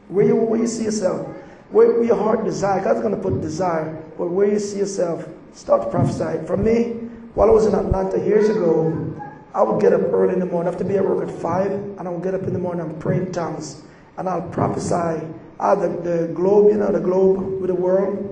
[0.08, 1.28] Where you, where you see yourself,
[1.70, 5.28] where, where your heart desire, God's going to put desire, but where you see yourself,
[5.54, 6.46] start prophesying.
[6.46, 6.94] For me,
[7.34, 9.16] while I was in Atlanta years ago,
[9.54, 10.68] I would get up early in the morning.
[10.68, 12.60] I have to be at work at 5, and I would get up in the
[12.60, 13.84] morning and pray in tongues.
[14.18, 15.26] And I'll prophesy
[15.60, 18.25] out the, the globe, you know, the globe with the world.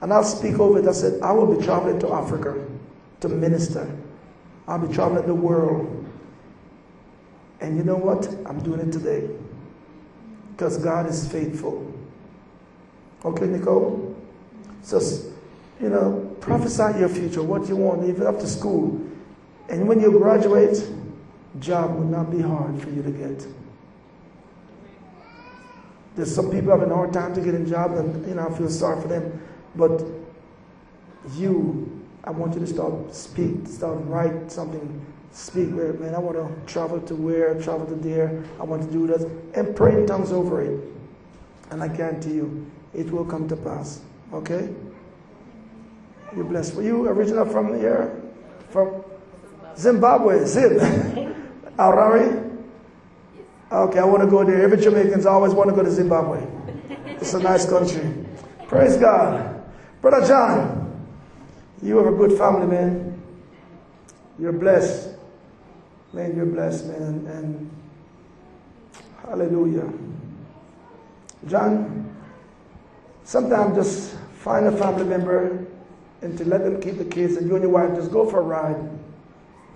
[0.00, 0.86] And I'll speak over it.
[0.86, 2.66] I said, I will be traveling to Africa
[3.20, 3.90] to minister.
[4.68, 6.04] I'll be traveling the world.
[7.60, 8.26] And you know what?
[8.46, 9.28] I'm doing it today.
[10.52, 11.92] Because God is faithful.
[13.24, 14.14] Okay, Nicole?
[14.82, 15.00] So,
[15.80, 19.00] you know, prophesy your future, what you want, even to school.
[19.68, 20.82] And when you graduate,
[21.58, 23.46] job would not be hard for you to get.
[26.14, 28.56] There's some people having a hard time to get a job, and you know I
[28.56, 29.42] feel sorry for them.
[29.76, 30.04] But
[31.34, 35.68] you, I want you to start speak, start write something, speak.
[35.68, 38.42] Man, I want to travel to where, travel to there.
[38.58, 40.80] I want to do this, and pray in tongues over it.
[41.70, 44.00] And I guarantee you, it will come to pass.
[44.32, 44.72] Okay?
[46.34, 46.74] You're blessed.
[46.74, 48.20] Were you original from here?
[48.70, 49.04] From
[49.76, 50.78] Zimbabwe, Zim.
[51.78, 52.42] Harare?
[53.70, 54.62] Okay, I want to go there.
[54.62, 56.46] Every Jamaicans always want to go to Zimbabwe.
[57.06, 58.08] It's a nice country.
[58.68, 59.55] Praise God.
[60.08, 61.04] Brother John,
[61.82, 63.20] you have a good family, man.
[64.38, 65.08] You're blessed.
[66.12, 67.26] Man, you're blessed, man.
[67.26, 67.70] And,
[69.20, 69.92] hallelujah.
[71.48, 72.16] John,
[73.24, 75.66] sometimes just find a family member
[76.22, 78.38] and to let them keep the kids and you and your wife just go for
[78.38, 78.76] a ride.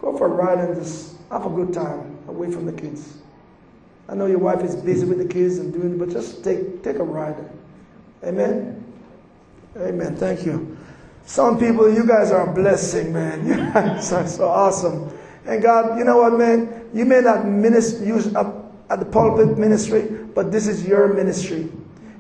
[0.01, 3.15] Go for a ride and just have a good time away from the kids.
[4.09, 7.01] I know your wife is busy with the kids and doing, but just take take
[7.01, 7.51] a ride.
[8.23, 8.80] Amen.
[9.77, 10.17] Amen.
[10.17, 10.77] Thank you.
[11.25, 13.47] Some people, you guys are a blessing, man.
[13.47, 15.17] You guys are so awesome.
[15.47, 16.89] And God, you know what, man?
[16.93, 20.03] You may not minister, use up at the pulpit ministry,
[20.35, 21.71] but this is your ministry.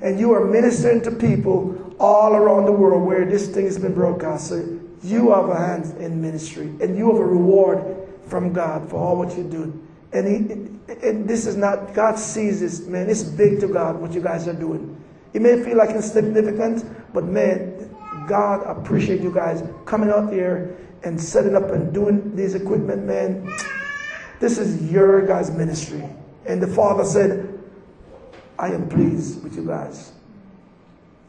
[0.01, 3.95] And you are ministering to people all around the world where this thing has been
[3.95, 4.49] broadcast.
[4.49, 8.97] So you have a hand in ministry, and you have a reward from God for
[8.97, 9.87] all what you do.
[10.13, 13.11] And, he, and this is not, God sees this, man.
[13.11, 15.00] It's big to God what you guys are doing.
[15.33, 17.95] It may feel like insignificant, but man,
[18.27, 23.51] God appreciate you guys coming out here and setting up and doing these equipment, man.
[24.41, 26.05] This is your guys' ministry.
[26.47, 27.59] And the Father said,
[28.59, 30.13] I am pleased with you guys.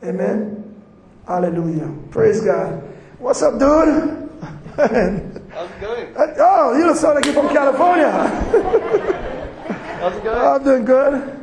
[0.03, 0.81] Amen.
[1.27, 1.93] Hallelujah.
[2.09, 2.83] Praise God.
[3.19, 4.29] What's up, dude?
[4.75, 6.13] How's it going?
[6.39, 8.11] oh, you don't sound like you're from California.
[9.99, 10.37] How's it going?
[10.37, 11.40] I'm doing good.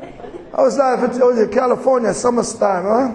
[0.59, 3.15] I was like, if it was in California, summertime, huh?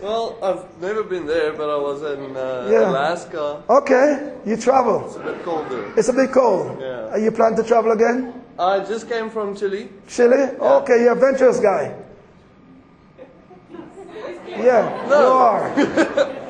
[0.00, 2.88] Well, I've never been there, but I was in uh, Yeah.
[2.90, 3.64] Alaska.
[3.68, 5.06] Okay, you travel.
[5.06, 5.92] It's a bit colder.
[5.96, 6.78] It's a bit cold.
[6.80, 7.08] Yeah.
[7.08, 8.32] Are you planning to travel again?
[8.60, 9.88] I just came from Chile.
[10.06, 10.54] Chile?
[10.60, 11.96] Okay, you're a adventurous guy.
[14.46, 15.20] Yeah, No.
[15.20, 16.32] you are.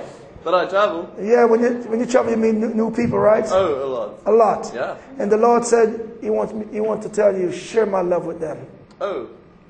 [0.44, 1.10] But I travel.
[1.20, 3.44] Yeah, when you when you travel, you meet new, new people, right?
[3.50, 4.10] Oh, a lot.
[4.26, 4.70] A lot.
[4.74, 4.96] Yeah.
[5.18, 5.88] And the Lord said
[6.20, 8.58] He wants me, He wants to tell you, share my love with them.
[9.00, 9.26] Oh,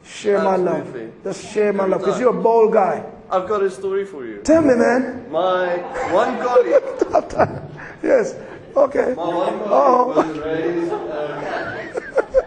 [0.06, 0.96] Share my love.
[1.24, 3.04] Just share my love, because you're a bold guy.
[3.30, 4.40] I've got a story for you.
[4.42, 5.30] Tell me, man.
[5.30, 5.76] My
[6.12, 6.82] one colleague,
[8.02, 8.36] yes.
[8.76, 9.14] Okay.
[9.16, 10.14] my one colleague Oh.
[10.16, 11.00] was raised, um,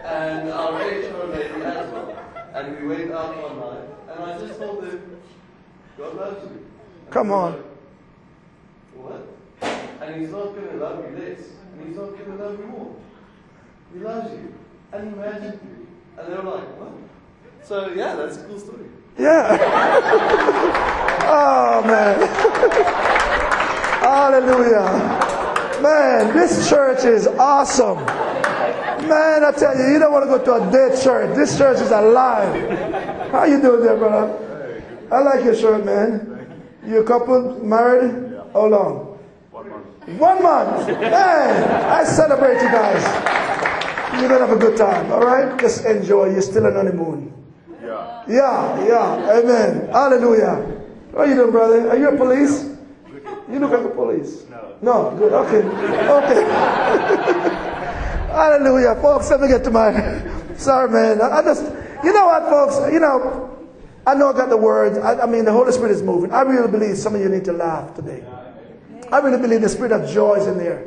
[0.06, 2.16] and our HR lady as well.
[2.54, 5.20] And we went out one night, and I just told him,
[5.98, 6.50] God loves you.
[7.04, 7.52] And Come on.
[7.52, 7.62] like,
[8.96, 9.26] What?
[10.00, 11.40] And he's not going to love you less,
[11.76, 12.94] and he's not going to love you more.
[13.92, 14.54] He loves you,
[14.92, 15.86] and he married you.
[16.16, 16.92] And they were like, what?
[17.64, 18.86] So yeah, that's a cool story.
[19.18, 19.58] Yeah.
[21.26, 22.26] oh man.
[24.00, 25.80] Hallelujah.
[25.82, 27.98] Man, this church is awesome.
[29.08, 31.34] Man, I tell you, you don't want to go to a dead church.
[31.36, 33.30] This church is alive.
[33.30, 34.82] How you doing there, brother?
[35.10, 36.62] I like your shirt, man.
[36.86, 38.40] You a couple married?
[38.52, 39.18] How long?
[40.18, 40.88] One month.
[40.88, 43.02] Man, I celebrate you guys.
[44.20, 45.58] You're gonna have a good time, all right?
[45.60, 46.30] Just enjoy.
[46.30, 47.39] You're still on honeymoon.
[48.28, 48.84] Yeah.
[48.86, 49.88] Yeah, amen.
[49.88, 50.56] Hallelujah.
[51.12, 51.90] What are you doing, brother?
[51.90, 52.70] Are you a police?
[53.50, 54.44] You look like a police.
[54.48, 54.76] No.
[54.82, 55.32] No, good.
[55.32, 55.66] Okay.
[55.66, 56.42] Okay.
[58.30, 58.94] Hallelujah.
[59.02, 59.92] Folks, let me get to my.
[60.56, 61.20] Sorry, man.
[61.20, 61.62] I I just,
[62.04, 62.92] you know what, folks?
[62.92, 63.58] You know,
[64.06, 64.98] I know I got the words.
[64.98, 66.32] I, I mean, the Holy Spirit is moving.
[66.32, 68.24] I really believe some of you need to laugh today.
[69.10, 70.86] I really believe the spirit of joy is in there.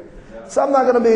[0.50, 1.10] So I'm not going to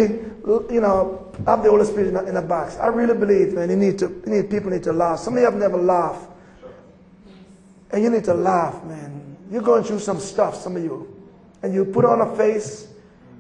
[0.68, 2.78] be, you know, have the Holy Spirit in a, in a box.
[2.78, 5.20] I really believe, man, you need to, you need, people need to laugh.
[5.20, 6.30] Some of you have never laughed.
[7.92, 9.38] And you need to laugh, man.
[9.52, 11.14] You're going through some stuff, some of you.
[11.64, 12.88] And you put on a face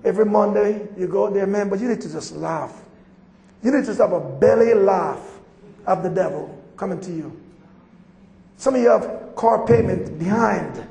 [0.04, 2.82] every Monday, you go there, man, but you need to just laugh.
[3.64, 5.20] You need to just have a belly laugh
[5.86, 7.42] of the devil coming to you.
[8.58, 10.88] Some of you have car payment behind.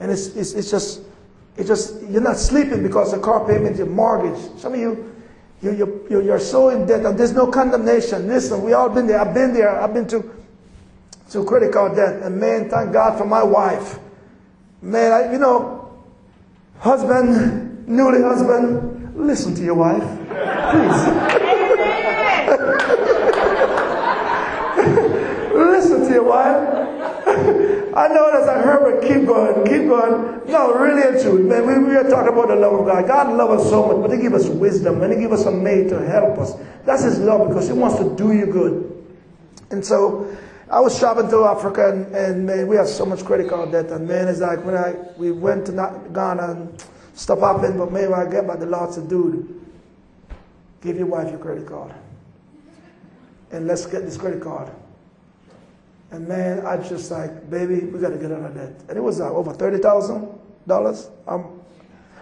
[0.00, 1.02] And it's, it's, it's just,
[1.56, 4.38] it's just, you're not sleeping because the car payment, your mortgage.
[4.58, 5.14] Some of you,
[5.62, 8.28] you, you, you, you're so in debt and there's no condemnation.
[8.28, 9.20] Listen, we all been there.
[9.20, 9.80] I've been there.
[9.80, 10.22] I've been to,
[11.30, 12.22] to credit card debt.
[12.22, 13.98] And man, thank God for my wife.
[14.82, 15.90] Man, I, you know,
[16.78, 20.02] husband, newly husband, listen to your wife.
[20.02, 21.06] Please.
[25.54, 27.72] listen to your wife.
[27.96, 30.52] I know that's like Herbert, keep going, keep going.
[30.52, 33.06] No, really and truly, man, we, we are talking about the love of God.
[33.06, 35.50] God loves us so much, but He give us wisdom and He give us a
[35.50, 36.52] mate to help us.
[36.84, 39.06] That's His love because He wants to do you good.
[39.70, 40.36] And so
[40.70, 43.86] I was shopping through Africa and, and man, we have so much credit card debt.
[43.86, 46.84] And man, it's like when I we went to Ghana and
[47.14, 49.58] stuff happened, but man, I get by the Lord said, dude,
[50.82, 51.94] give your wife your credit card.
[53.52, 54.70] And let's get this credit card.
[56.10, 58.80] And man, I just like, baby, we got to get out of debt.
[58.88, 60.28] And it was like over thirty thousand
[60.66, 61.10] dollars.
[61.26, 61.60] Um,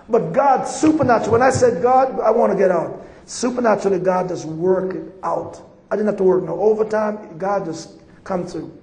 [0.09, 1.33] but God, supernatural.
[1.33, 3.07] When I said God, I want to get out.
[3.27, 5.63] Supernaturally, God just worked it out.
[5.91, 7.39] I didn't have to work no overtime.
[7.39, 8.77] God just come through.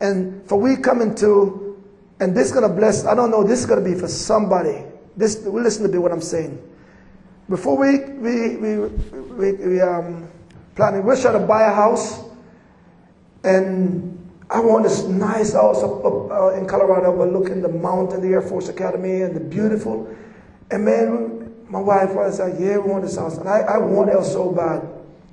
[0.00, 1.82] And for we coming to,
[2.20, 3.04] and this is gonna bless.
[3.04, 3.44] I don't know.
[3.44, 4.84] This is gonna be for somebody.
[5.16, 6.58] This, listen to what I'm saying.
[7.48, 10.28] Before we we we we, we um
[10.76, 12.29] planning, we're trying to buy a house
[13.44, 14.10] and
[14.50, 18.42] I want this nice house up, up uh, in Colorado overlooking the mountain, the Air
[18.42, 20.12] Force Academy, and the beautiful.
[20.72, 24.10] And man, my wife was like, "Yeah, we want this house," and I, I want
[24.10, 24.86] it so bad.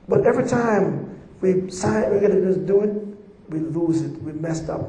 [0.07, 2.91] But every time we sign, we're gonna just do it,
[3.49, 4.21] we lose it.
[4.21, 4.87] We messed up.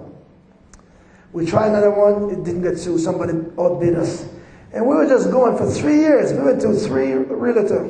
[1.33, 2.99] We tried another one, it didn't get through.
[2.99, 4.29] Somebody outbid us,
[4.73, 6.35] and we were just going for three years.
[6.35, 7.85] We went to three realtor,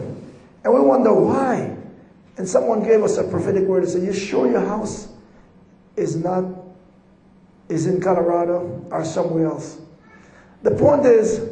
[0.65, 1.77] and we wonder why.
[2.37, 5.09] And someone gave us a prophetic word and said, "You sure your house?"
[5.99, 6.45] Is not
[7.69, 9.79] is in Colorado or somewhere else.
[10.63, 11.45] The point is,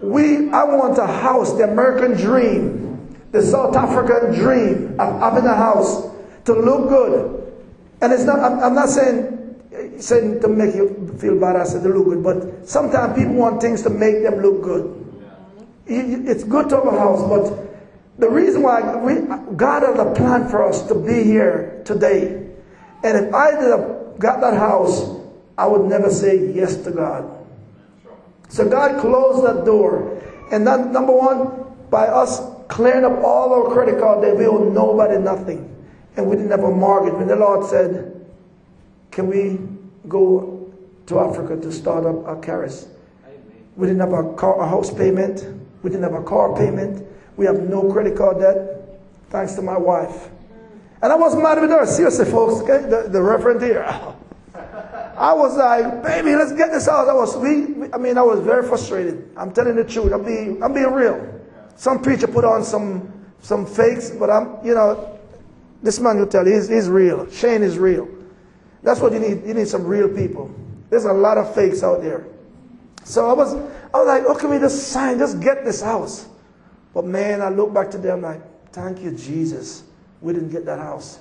[0.00, 5.56] we I want a house, the American dream, the South African dream of having a
[5.56, 6.08] house
[6.44, 7.52] to look good.
[8.00, 9.34] And it's not I'm, I'm not saying
[9.98, 13.60] saying to make you feel bad, I said to look good, but sometimes people want
[13.60, 14.94] things to make them look good.
[15.86, 17.68] It's good to have a house, but
[18.18, 19.22] the reason why we,
[19.56, 22.47] God has a plan for us to be here today
[23.02, 25.16] and if I did have got that house,
[25.56, 27.38] I would never say yes to God.
[28.48, 30.20] So God closed that door.
[30.50, 34.70] And that, number one, by us clearing up all our credit card debt, we owe
[34.70, 35.64] nobody nothing.
[36.16, 37.14] And we didn't have a mortgage.
[37.14, 38.26] When the Lord said,
[39.10, 39.58] Can we
[40.08, 40.72] go
[41.06, 42.88] to Africa to start up a Charis?
[43.76, 45.44] We didn't have a, car, a house payment.
[45.82, 47.06] We didn't have a car payment.
[47.36, 50.30] We have no credit card debt, thanks to my wife.
[51.00, 51.86] And I wasn't mad with her.
[51.86, 53.84] Seriously, folks, the, the reverend here.
[55.16, 57.08] I was like, baby, let's get this house.
[57.08, 59.30] I was, we, I mean, I was very frustrated.
[59.36, 60.12] I'm telling the truth.
[60.12, 61.40] I'm being, I'm being real.
[61.76, 65.18] Some preacher put on some, some fakes, but I'm, you know,
[65.82, 67.30] this man will tell you, he's, he's real.
[67.30, 68.08] Shane is real.
[68.82, 69.46] That's what you need.
[69.46, 70.52] You need some real people.
[70.90, 72.26] There's a lot of fakes out there.
[73.04, 76.28] So I was, I was like, oh, can we just sign, just get this house?
[76.92, 78.40] But man, I look back to them like,
[78.72, 79.84] thank you, Jesus
[80.20, 81.18] we didn't get that house.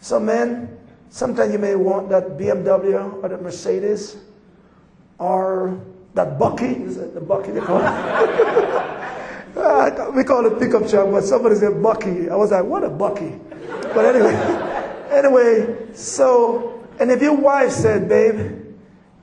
[0.00, 0.78] So, men,
[1.08, 4.16] sometimes you may want that BMW or that Mercedes
[5.18, 5.80] or
[6.14, 6.86] that bakkie.
[6.86, 8.96] Is it the bakkie they call it?
[9.56, 12.30] Ah, we call it pickup truck, but somebody said bakkie.
[12.30, 13.38] I was like, what a bakkie?
[13.92, 14.34] But anyway,
[15.10, 18.60] anyway, so, and if your wife said, babe,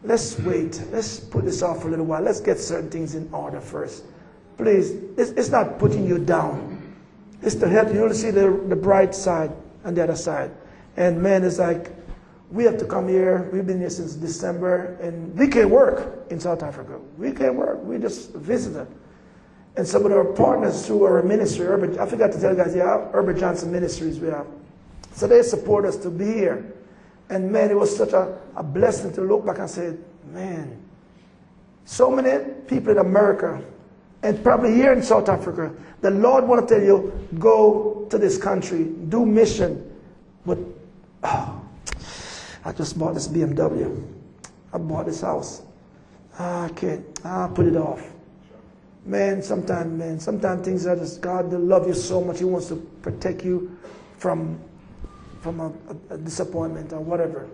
[0.03, 3.29] let's wait, let's put this off for a little while, let's get certain things in
[3.33, 4.03] order first.
[4.57, 6.76] Please, it's, it's not putting you down.
[7.41, 9.51] It's to help you see the, the bright side
[9.83, 10.51] and the other side.
[10.95, 11.91] And man, it's like,
[12.49, 13.49] we have to come here.
[13.51, 16.99] We've been here since December, and we can't work in South Africa.
[17.17, 17.83] We can't work.
[17.83, 18.88] We just visited.
[19.75, 22.75] And some of our partners through our ministry, Herbert, I forgot to tell you guys,
[22.75, 24.47] yeah, Herbert Johnson Ministries, we have.
[25.13, 26.73] So they support us to be here.
[27.29, 29.95] And man, it was such a, a blessing to look back and say,
[30.31, 30.81] man,
[31.85, 33.61] so many people in America
[34.24, 38.38] and probably here in South Africa, the Lord want to tell you, go to this
[38.38, 39.95] country, do mission.
[40.45, 40.57] But
[41.24, 41.61] oh,
[42.65, 44.05] I just bought this BMW.
[44.74, 45.61] I bought this house.
[46.39, 47.05] Ah, I can't.
[47.24, 48.03] Ah, put it off.
[49.05, 52.39] Man, sometimes, man, sometimes things are just God love you so much.
[52.39, 53.78] He wants to protect you
[54.18, 54.59] from
[55.41, 55.72] from a,
[56.13, 57.47] a disappointment or whatever.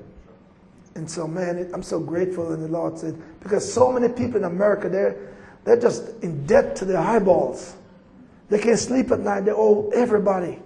[0.96, 2.52] And so, man, it, I'm so grateful.
[2.52, 5.16] And the Lord said, because so many people in America, they're
[5.64, 7.76] they're just in debt to their eyeballs.
[8.50, 9.46] They can't sleep at night.
[9.46, 10.60] They owe everybody.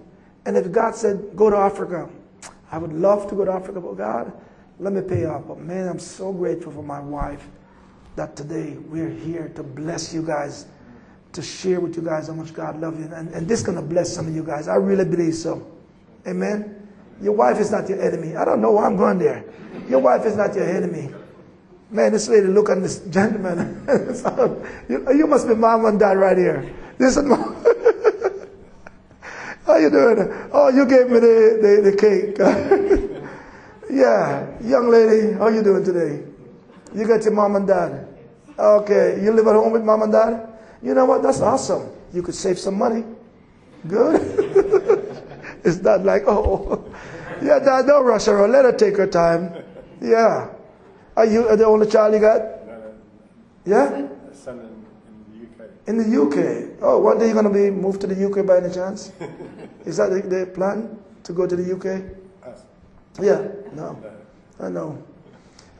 [0.44, 2.08] And if God said, go to Africa,
[2.70, 4.32] I would love to go to Africa, but God,
[4.78, 5.46] let me pay off.
[5.46, 7.46] But man, I'm so grateful for my wife
[8.16, 10.66] that today we're here to bless you guys,
[11.32, 13.12] to share with you guys how much God loves you.
[13.14, 14.68] And, and this is going to bless some of you guys.
[14.68, 15.66] I really believe so.
[16.26, 16.88] Amen.
[17.22, 18.36] Your wife is not your enemy.
[18.36, 19.44] I don't know why I'm going there.
[19.88, 21.10] Your wife is not your enemy.
[21.90, 23.84] Man, this lady look at this gentleman.
[24.88, 26.68] you, you, must be mom and dad right here.
[26.98, 27.56] This is mom.
[29.64, 30.48] How you doing?
[30.52, 33.18] Oh, you gave me the, the, the cake.
[33.90, 36.22] Yeah, young lady, how you doing today?
[36.94, 38.06] You got your mom and dad.
[38.58, 40.46] Okay, you live at home with mom and dad?
[40.82, 41.22] You know what?
[41.22, 41.88] That's awesome.
[42.12, 43.04] You could save some money.
[43.86, 44.20] Good.
[45.64, 46.84] it's not like, oh,
[47.42, 48.46] yeah, dad, don't rush her.
[48.46, 49.64] Let her take her time.
[50.02, 50.50] Yeah.
[51.18, 52.42] Are you the only child you got?
[53.66, 54.06] Yeah?
[54.30, 55.70] A son in, in the UK.
[55.88, 56.78] In the UK.
[56.80, 59.10] Oh, one day you're going to be moved to the UK by any chance?
[59.84, 62.46] Is that the, the plan to go to the UK?
[62.48, 62.62] Us.
[63.20, 64.00] Yeah, no,
[64.60, 65.02] I know.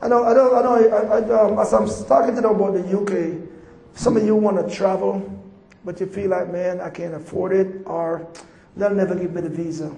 [0.01, 0.75] I know, I know, I know.
[0.75, 3.39] I, I, um, as I'm talking to them about the UK,
[3.93, 5.23] some of you want to travel,
[5.85, 8.27] but you feel like, man, I can't afford it, or
[8.75, 9.95] they'll never give me the visa.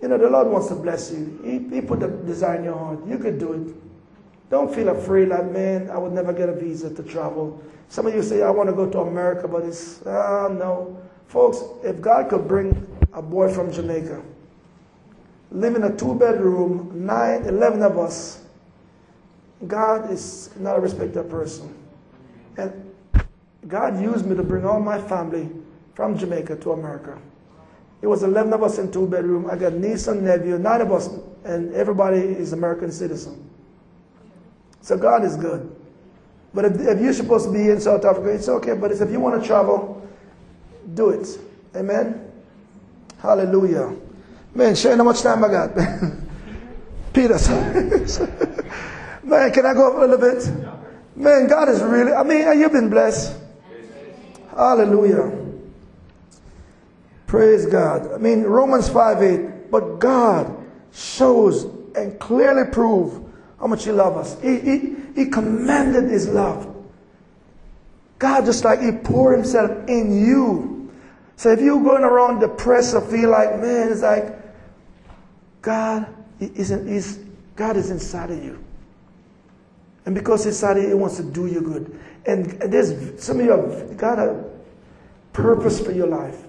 [0.00, 1.38] You know, the Lord wants to bless you.
[1.44, 3.06] He, he put the desire in your heart.
[3.06, 3.87] You could do it.
[4.50, 7.62] Don't feel afraid like, man, I would never get a visa to travel.
[7.88, 11.00] Some of you say, I want to go to America, but it's, ah, no.
[11.26, 14.22] Folks, if God could bring a boy from Jamaica,
[15.50, 18.42] live in a two bedroom, nine, 11 of us,
[19.66, 21.74] God is not a respected person.
[22.56, 22.94] And
[23.66, 25.50] God used me to bring all my family
[25.94, 27.18] from Jamaica to America.
[28.00, 29.50] It was 11 of us in two bedroom.
[29.50, 31.08] I got niece and nephew, nine of us,
[31.44, 33.47] and everybody is American citizen.
[34.88, 35.70] So God is good.
[36.54, 38.72] But if, if you're supposed to be in South Africa, it's okay.
[38.72, 40.08] But if you want to travel,
[40.94, 41.28] do it.
[41.76, 42.32] Amen.
[43.18, 43.94] Hallelujah.
[44.54, 45.74] Man, Shane, how much time I got?
[47.12, 47.34] Peter.
[49.24, 50.50] Man, can I go up a little bit?
[51.14, 53.36] Man, God is really, I mean, you've been blessed.
[54.56, 55.30] Hallelujah.
[57.26, 58.10] Praise God.
[58.10, 60.64] I mean, Romans 5 8, but God
[60.94, 61.64] shows
[61.94, 63.27] and clearly prove
[63.60, 64.42] how much He loves us.
[64.42, 66.74] He, he, he commanded His love.
[68.18, 70.92] God just like He poured Himself in you.
[71.36, 74.36] So if you're going around depressed or feel like, man, it's like
[75.62, 76.06] God
[76.40, 78.64] is, is, God is inside of you.
[80.06, 82.00] And because He's inside of you, He wants to do you good.
[82.26, 84.44] And there's some of you have got a
[85.32, 86.42] purpose for your life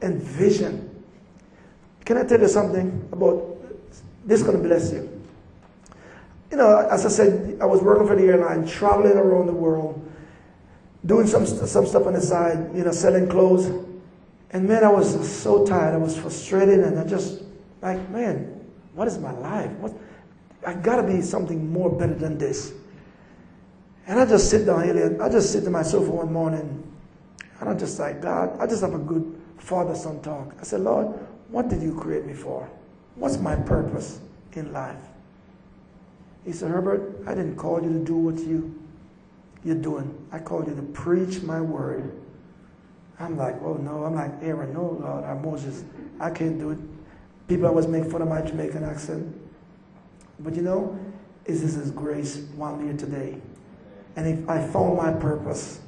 [0.00, 0.88] and vision.
[2.04, 3.58] Can I tell you something about
[4.26, 4.40] this?
[4.40, 5.21] Is going to bless you.
[6.52, 9.98] You know, as I said, I was working for the airline, traveling around the world,
[11.06, 13.68] doing some some stuff on the side, you know, selling clothes.
[14.50, 15.94] And man, I was so tired.
[15.94, 17.42] I was frustrated, and I just
[17.80, 18.60] like, man,
[18.92, 19.70] what is my life?
[19.78, 19.94] What?
[20.66, 22.74] I gotta be something more better than this.
[24.06, 25.16] And I just sit down here.
[25.22, 26.82] I just sit to myself one morning,
[27.60, 30.54] and I just like, God, I just have a good father-son talk.
[30.60, 32.68] I said, Lord, what did you create me for?
[33.14, 34.20] What's my purpose
[34.52, 35.11] in life?
[36.44, 38.78] He said, Herbert, I didn't call you to do what you
[39.64, 40.26] you're doing.
[40.32, 42.12] I called you to preach my word.
[43.20, 45.84] I'm like, oh no, I'm like Aaron, no, Lord, I'm Moses.
[46.18, 46.78] I can't do it.
[47.46, 49.36] People always make fun of my Jamaican accent.
[50.40, 50.98] But you know,
[51.44, 53.36] is this His grace while I'm today?
[54.16, 55.80] And if I found my purpose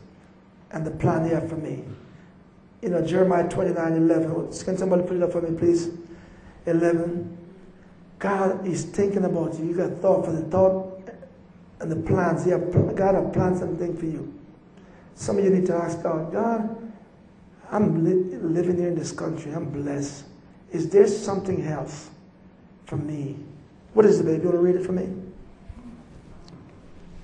[0.71, 1.85] and the plan He had for me.
[2.81, 4.53] You know, Jeremiah 29 11.
[4.65, 5.91] Can somebody put it up for me, please?
[6.67, 7.39] 11.
[8.19, 9.67] God is thinking about you.
[9.67, 11.01] You got thought for the thought
[11.81, 12.47] and the plans.
[12.47, 14.33] You have, God has planned something for you.
[15.15, 16.93] Some of you need to ask God, God,
[17.71, 19.53] I'm li- living here in this country.
[19.53, 20.25] I'm blessed.
[20.73, 22.11] Is there something else
[22.87, 23.37] for me?
[23.95, 24.43] What is it, baby?
[24.43, 25.09] You want to read it for me?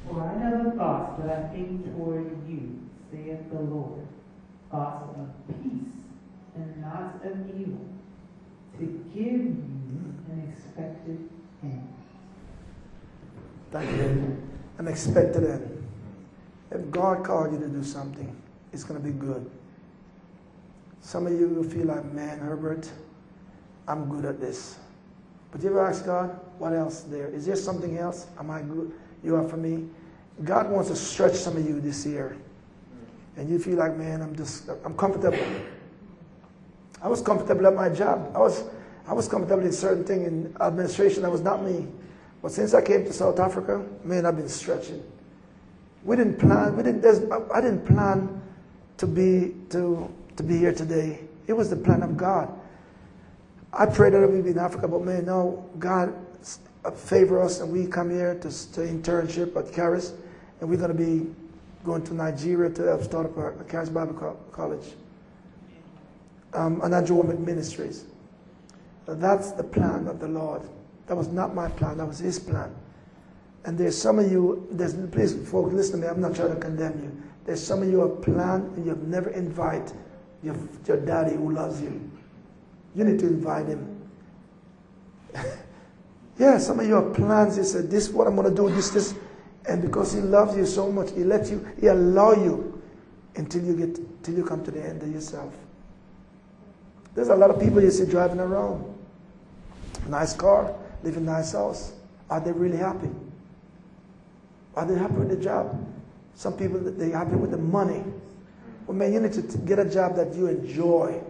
[0.09, 2.79] For I know the thoughts that I think toward you,
[3.11, 4.07] saith the Lord,
[4.71, 5.95] thoughts of peace
[6.55, 7.87] and not of evil,
[8.79, 9.80] to give you
[10.83, 11.31] end.
[13.71, 14.43] Thank you.
[14.79, 15.89] An expected end.
[16.71, 18.35] If God called you to do something,
[18.73, 19.51] it's going to be good.
[21.01, 22.91] Some of you will feel like, man, Herbert,
[23.89, 24.79] I'm good at this.
[25.51, 27.29] But you ever ask God, what else there?
[27.29, 28.27] Is there something else?
[28.39, 28.93] Am I good?
[29.25, 29.89] You are for me?
[30.45, 32.37] God wants to stretch some of you this year.
[33.37, 35.39] And you feel like, man, I'm just, I'm comfortable.
[37.03, 38.31] I was comfortable at my job.
[38.35, 38.65] I was,
[39.11, 41.23] I was comfortable in certain things in administration.
[41.23, 41.85] That was not me.
[42.43, 45.03] But since I came to South Africa, man, I've been stretching.
[46.05, 46.77] We didn't plan.
[46.77, 47.05] We didn't.
[47.33, 48.41] I I didn't plan
[48.99, 51.23] to be to to be here today.
[51.49, 52.49] It was the plan of God.
[53.73, 56.15] I prayed that we'd be in Africa, but man, no, God
[56.85, 60.13] uh, favor us, and we come here to to internship at Charis,
[60.61, 61.27] and we're going to be
[61.85, 64.95] going to Nigeria to help start up a, Charis Bible Co- College,
[66.55, 68.05] um, Andrew Wommack Ministries.
[69.07, 70.63] That's the plan of the Lord.
[71.07, 71.99] That was not my plan.
[71.99, 72.75] That was His plan.
[73.65, 76.11] And there's some of you, there's, please, folks, listen to me.
[76.11, 77.23] I'm not trying to condemn you.
[77.45, 79.93] There's some of you have planned and you've never invited
[80.43, 82.01] your, your daddy who loves you.
[82.95, 84.01] You need to invite him.
[86.39, 87.59] Yeah, some of you have plans.
[87.59, 89.15] You said, this is what I'm going to do, this, this.
[89.69, 92.83] And because he loves you so much, he lets you, he allow you
[93.37, 95.53] until you get, till you come to the end of yourself.
[97.15, 98.85] There's a lot of people you see driving around.
[100.09, 101.93] Nice car, live in a nice house.
[102.29, 103.11] Are they really happy?
[104.77, 105.87] Are they happy with the job?
[106.35, 108.03] Some people, they're happy with the money.
[108.87, 111.21] Well, man, you need to get a job that you enjoy.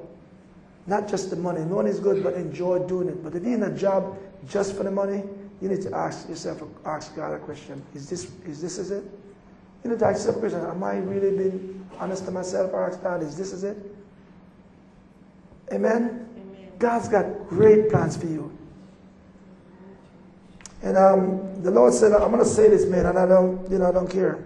[0.87, 1.61] Not just the money.
[1.65, 3.23] Money is good, but enjoy doing it.
[3.23, 4.19] But if you're in a job
[4.49, 5.23] just for the money,
[5.61, 7.83] you need to ask yourself, ask God a question.
[7.95, 9.05] Is this, is this is it?
[9.85, 10.61] You need to ask yourself a question.
[10.61, 13.77] Am I really being honest to myself or ask God, is this is it?
[15.73, 16.27] Amen?
[16.79, 18.57] God's got great plans for you.
[20.83, 23.79] And um, the Lord said, I'm going to say this, man, and I don't, you
[23.79, 24.43] know, I don't care.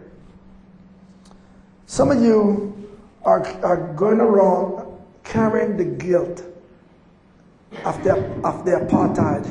[1.87, 2.91] Some of you
[3.25, 6.45] are, are going around carrying the guilt
[7.85, 8.15] of the,
[8.45, 9.47] of the apartheid.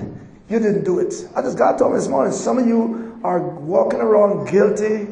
[0.49, 1.13] You didn't do it.
[1.35, 2.33] I just got told me this morning.
[2.33, 5.07] Some of you are walking around guilty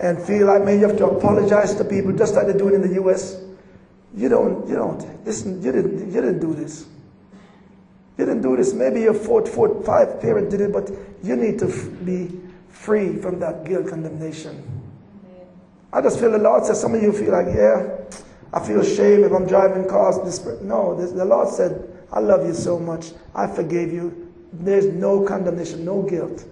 [0.00, 2.82] and feel like maybe you have to apologize to people just like they're doing in
[2.82, 3.40] the U.S.
[4.16, 4.68] You don't.
[4.68, 5.24] You don't.
[5.26, 5.62] Listen.
[5.62, 6.12] You didn't.
[6.12, 6.86] You didn't do this.
[8.16, 8.72] You didn't do this.
[8.72, 10.90] Maybe your fourth, fourth, five parent did it, but
[11.22, 14.62] you need to f- be free from that guilt condemnation.
[15.92, 17.88] I just feel the Lord says some of you feel like, yeah,
[18.52, 20.18] I feel shame if I'm driving cars.
[20.24, 23.10] This, no, this, the Lord said, I love you so much.
[23.34, 24.32] I forgave you.
[24.52, 26.44] There's no condemnation, no guilt.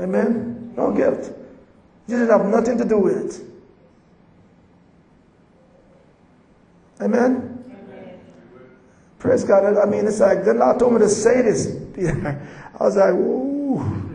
[0.00, 0.74] Amen?
[0.76, 1.32] No guilt.
[2.08, 3.53] You didn't have nothing to do with it.
[7.00, 7.50] Amen?
[9.18, 9.76] Praise God.
[9.76, 11.76] I mean, it's like, the Lord told me to say this.
[12.78, 14.14] I was like, ooh.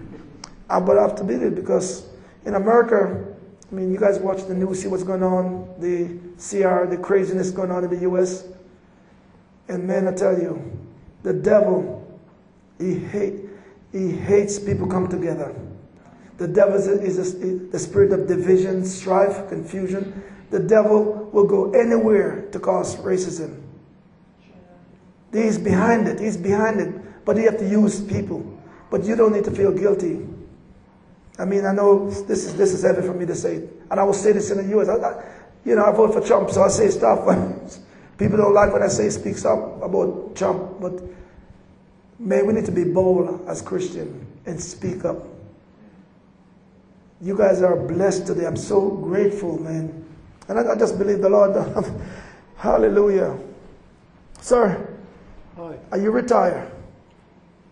[0.70, 2.08] I but I have to be it because
[2.46, 3.26] in America,
[3.72, 6.08] I mean, you guys watch the news, see what's going on, the
[6.38, 8.46] CR, the craziness going on in the U.S.
[9.68, 10.62] And man, I tell you,
[11.24, 12.06] the devil,
[12.80, 13.46] he hate,
[13.92, 15.56] he hates people come together.
[16.38, 20.24] The devil is, a, a, the spirit of division, strife, confusion.
[20.50, 23.62] The devil will go anywhere to cause racism.
[25.32, 26.20] He's behind it.
[26.20, 27.26] He's behind it.
[27.26, 28.44] But you have to use people.
[28.90, 30.28] But you don't need to feel guilty.
[31.38, 34.04] I mean, I know this is this is heavy for me to say, and I
[34.04, 34.90] will say this in the U.S.
[34.90, 35.24] I, I,
[35.64, 37.20] you know, I vote for Trump, so I say stuff.
[38.18, 41.02] People don't like when I say speak up about Trump, but
[42.20, 45.26] man, we need to be bold as Christian and speak up.
[47.22, 48.46] You guys are blessed today.
[48.46, 49.99] I'm so grateful, man.
[50.50, 51.56] And I, I just believe the Lord.
[52.58, 53.38] Hallelujah.
[54.42, 54.98] Sir,
[55.56, 55.78] Hi.
[55.92, 56.72] are you retired?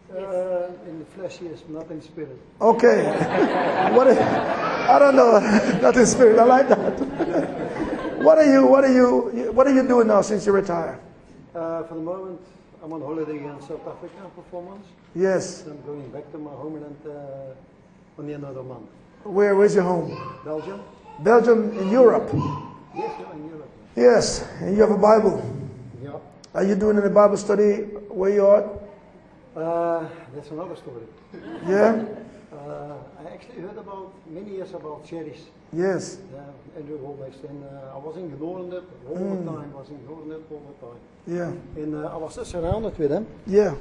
[0.10, 2.40] Uh, in the flesh, yes, not in spirit.
[2.62, 3.04] Okay.
[3.94, 5.40] what is, I don't know.
[5.82, 6.40] Not in spirit.
[6.40, 8.22] I like that.
[8.24, 8.66] what are you?
[8.66, 9.52] What are you?
[9.52, 11.00] What are you doing now since you retired?
[11.54, 12.40] Uh, for the moment,
[12.82, 14.88] I'm on holiday in South Africa for four months.
[15.14, 15.66] Yes.
[15.68, 18.88] I'm going back to my homeland uh, on the end of the month.
[19.24, 19.56] Where?
[19.58, 20.18] Where's your home?
[20.46, 20.80] Belgium?
[21.20, 22.30] Belgium in Europe.
[22.96, 23.70] Yes, yeah, in Europe.
[23.96, 24.46] Yes.
[24.62, 25.42] And you have a Bible.
[26.04, 26.12] Yeah.
[26.54, 28.64] Are you doing any Bible study where you are?
[29.56, 31.04] Uh, that's another story.
[31.68, 32.06] Yeah.
[32.54, 35.46] Uh, I actually heard about many years about cherries.
[35.74, 36.20] Yes.
[36.34, 37.36] Yeah, Andrew Holmes.
[37.50, 39.46] And uh, I was ignoring it all Mm.
[39.46, 39.74] the time.
[39.76, 41.00] I was ignoring it all the time.
[41.28, 41.82] Yeah.
[41.84, 43.26] And uh, I was so surrounded with them.
[43.46, 43.74] Yeah.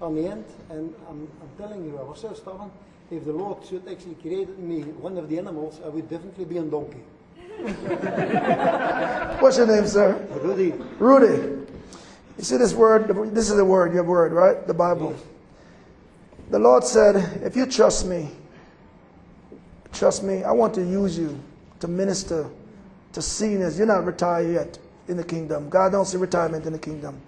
[0.00, 2.70] on the end, and I'm, I'm telling you, I was so stubborn.
[3.10, 6.58] If the Lord should actually create me one of the animals, I would definitely be
[6.58, 7.02] a donkey.
[9.40, 10.26] What's your name, sir?
[10.42, 10.72] Rudy.
[10.98, 11.66] Rudy.
[12.36, 13.08] You see this word?
[13.32, 14.66] This is the word, your word, right?
[14.66, 15.14] The Bible.
[16.50, 18.28] The Lord said, if you trust me,
[19.92, 21.40] trust me, I want to use you
[21.80, 22.48] to minister
[23.12, 23.78] to seniors.
[23.78, 24.78] You're not retired yet
[25.08, 25.68] in the kingdom.
[25.70, 27.20] God don't see retirement in the kingdom.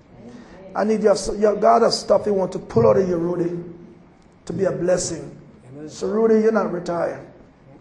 [0.74, 3.58] I need you, your God has stuff He want to pull out of you, Rudy,
[4.44, 5.34] to be a blessing.
[5.88, 7.26] So, Rudy, you're not retired.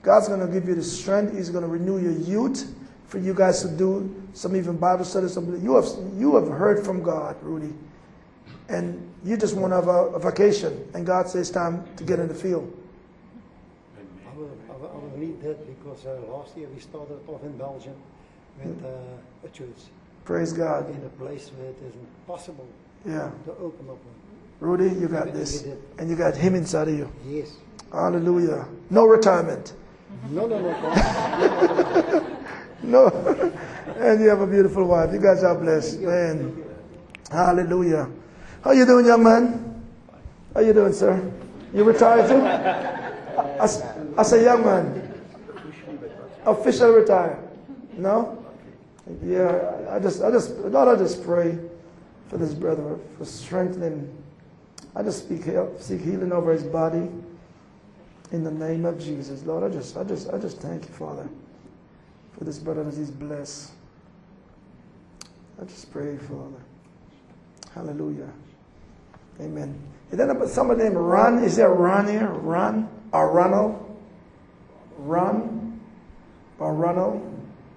[0.02, 1.36] God's going to give you the strength.
[1.36, 2.74] He's going to renew your youth
[3.08, 5.34] for you guys to do some even Bible studies.
[5.34, 5.86] Some, you, have,
[6.16, 7.74] you have heard from God, Rudy.
[8.70, 10.90] And you just want to have a, a vacation.
[10.94, 12.72] And God says it's time to get in the field.
[13.98, 17.44] I will, I will, I will need that because uh, last year we started off
[17.44, 17.96] in Belgium
[18.64, 18.90] with uh,
[19.46, 19.78] a church
[20.26, 20.90] Praise God.
[20.90, 22.68] in a place where it is impossible
[23.06, 23.32] Yeah.
[23.46, 24.16] to open up one.
[24.60, 25.66] Rudy, you got this.
[25.98, 27.12] And you got Him inside of you.
[27.26, 27.52] Yes.
[27.92, 28.68] Hallelujah.
[28.90, 29.74] No retirement.
[30.30, 32.38] No, no, no.
[32.84, 33.54] no.
[33.98, 35.12] And you have a beautiful wife.
[35.14, 36.00] You guys are blessed.
[36.00, 36.64] Man.
[37.32, 38.10] Hallelujah.
[38.64, 39.84] How you doing, young man?
[40.54, 41.32] How you doing, sir?
[41.74, 42.46] You retired too?
[43.60, 43.84] As,
[44.18, 45.14] as a young man.
[46.46, 47.40] Official retire.
[47.94, 48.44] No?
[49.24, 51.58] Yeah, I just, I just, Lord, I just pray
[52.28, 54.12] for this brother, for strengthening
[54.98, 57.08] I just speak, heal, seek healing over his body
[58.32, 59.44] in the name of Jesus.
[59.44, 61.28] Lord, I just, I just, I just thank you, Father,
[62.38, 63.72] for this brother that he's blessed.
[65.62, 66.62] I just pray, Father.
[67.74, 68.30] Hallelujah.
[69.40, 69.80] Amen.
[70.12, 71.44] And Is there somebody named Ron?
[71.44, 72.28] Is there Ron here?
[72.28, 72.90] Ron?
[73.12, 73.98] Or Ronald?
[74.98, 75.80] Ron?
[76.60, 77.22] Or Ronald?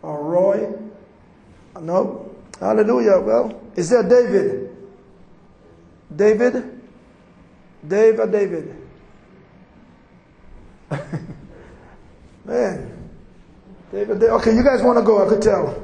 [0.02, 0.72] Or Roy?
[1.80, 2.34] No?
[2.58, 3.20] Hallelujah.
[3.20, 4.76] Well, is there David?
[6.14, 6.80] David?
[7.86, 8.79] Dave or David?
[12.44, 12.90] Man.
[13.92, 15.82] David, okay, you guys want to go, I could tell.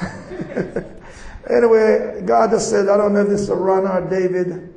[1.50, 4.72] anyway, God just said, I don't know if this is a Ron or David.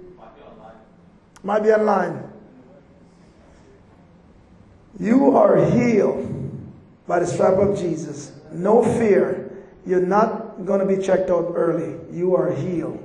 [1.43, 2.24] Might be online.
[4.99, 6.32] You are healed
[7.05, 8.32] by the stripe of Jesus.
[8.51, 9.51] No fear.
[9.86, 11.99] You're not going to be checked out early.
[12.11, 12.99] You are healed.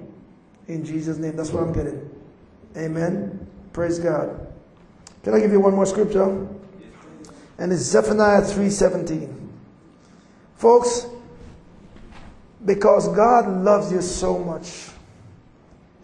[0.68, 1.36] In Jesus' name.
[1.36, 2.08] That's what I'm getting.
[2.76, 3.46] Amen.
[3.74, 4.39] Praise God.
[5.23, 6.47] Can I give you one more scripture?
[7.59, 9.29] And it's Zephaniah 3:17.
[10.57, 11.07] Folks,
[12.64, 14.91] because God loves you so much,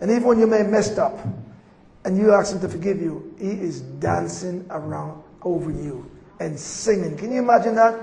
[0.00, 1.18] and even when you may messed up,
[2.04, 6.08] and you ask Him to forgive you, He is dancing around over you
[6.40, 7.16] and singing.
[7.16, 7.98] Can you imagine that?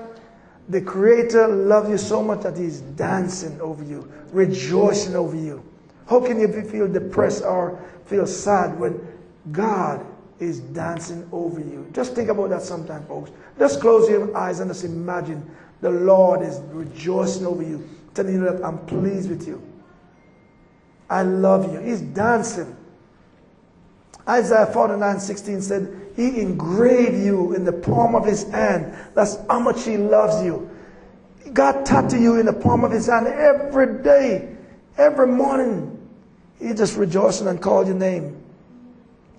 [0.68, 5.62] The Creator loves you so much that He's dancing over you, rejoicing over you.
[6.06, 9.00] How can you feel depressed or feel sad when
[9.52, 10.04] God
[10.40, 11.88] is dancing over you?
[11.92, 13.30] Just think about that sometime, folks.
[13.58, 15.48] Just close your eyes and just imagine
[15.80, 19.62] the Lord is rejoicing over you, telling you that I'm pleased with you.
[21.08, 21.80] I love you.
[21.80, 22.76] He's dancing.
[24.28, 28.96] Isaiah 49 16 said, He engraved you in the palm of His hand.
[29.14, 30.70] That's how much He loves you.
[31.52, 34.56] God tattooed you in the palm of His hand every day,
[34.96, 35.90] every morning.
[36.58, 38.43] He just rejoicing and called your name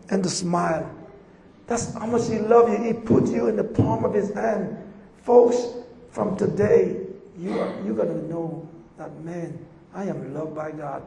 [0.09, 0.89] and the smile.
[1.67, 2.83] That's how much He loves you.
[2.83, 4.77] He put you in the palm of His hand.
[5.23, 5.65] Folks,
[6.11, 7.01] from today,
[7.37, 9.57] you are, you're going to know that, man,
[9.93, 11.05] I am loved by God.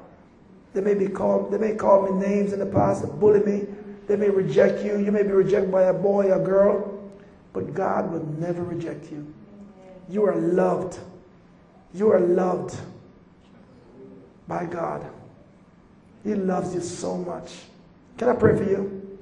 [0.75, 3.67] They may be called, they may call me names in the past, bully me.
[4.07, 4.99] They may reject you.
[4.99, 7.11] You may be rejected by a boy or girl,
[7.53, 9.33] but God will never reject you.
[10.09, 10.99] You are loved.
[11.93, 12.79] You are loved
[14.47, 15.07] by God.
[16.25, 17.53] He loves you so much.
[18.19, 19.19] Can I pray for you?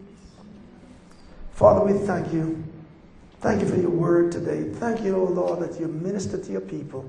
[1.52, 2.64] Father, we thank you.
[3.40, 4.70] Thank you for your word today.
[4.72, 7.04] Thank you, O oh Lord, that you minister to your people.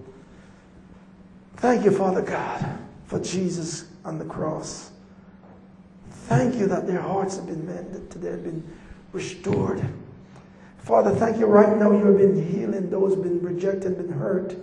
[1.56, 4.92] Thank you, Father God, for Jesus on the cross.
[6.28, 8.64] Thank you that their hearts have been mended, they have been
[9.14, 9.82] restored.
[10.80, 14.12] Father, thank you right now you have been healing those who have been rejected, been
[14.12, 14.56] hurt.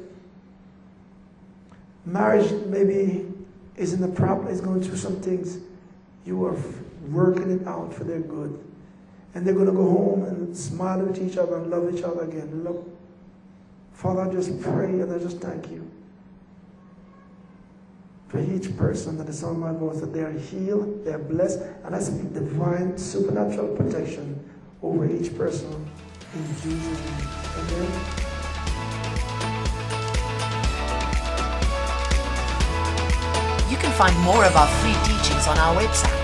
[2.04, 3.32] Marriage maybe
[3.76, 5.58] is in the problem, is going through some things.
[6.26, 6.56] You are
[7.12, 8.62] working it out for their good.
[9.34, 12.22] And they're going to go home and smile at each other and love each other
[12.22, 12.62] again.
[12.62, 12.88] Look,
[13.92, 15.90] Father, I just pray and I just thank you
[18.28, 21.60] for each person that is on my voice, that they are healed, they are blessed,
[21.84, 24.42] and I speak divine supernatural protection
[24.82, 25.70] over each person
[26.34, 27.28] in Jesus' name.
[27.58, 28.24] Amen.
[33.70, 36.23] You can find more of our free teachings on our website,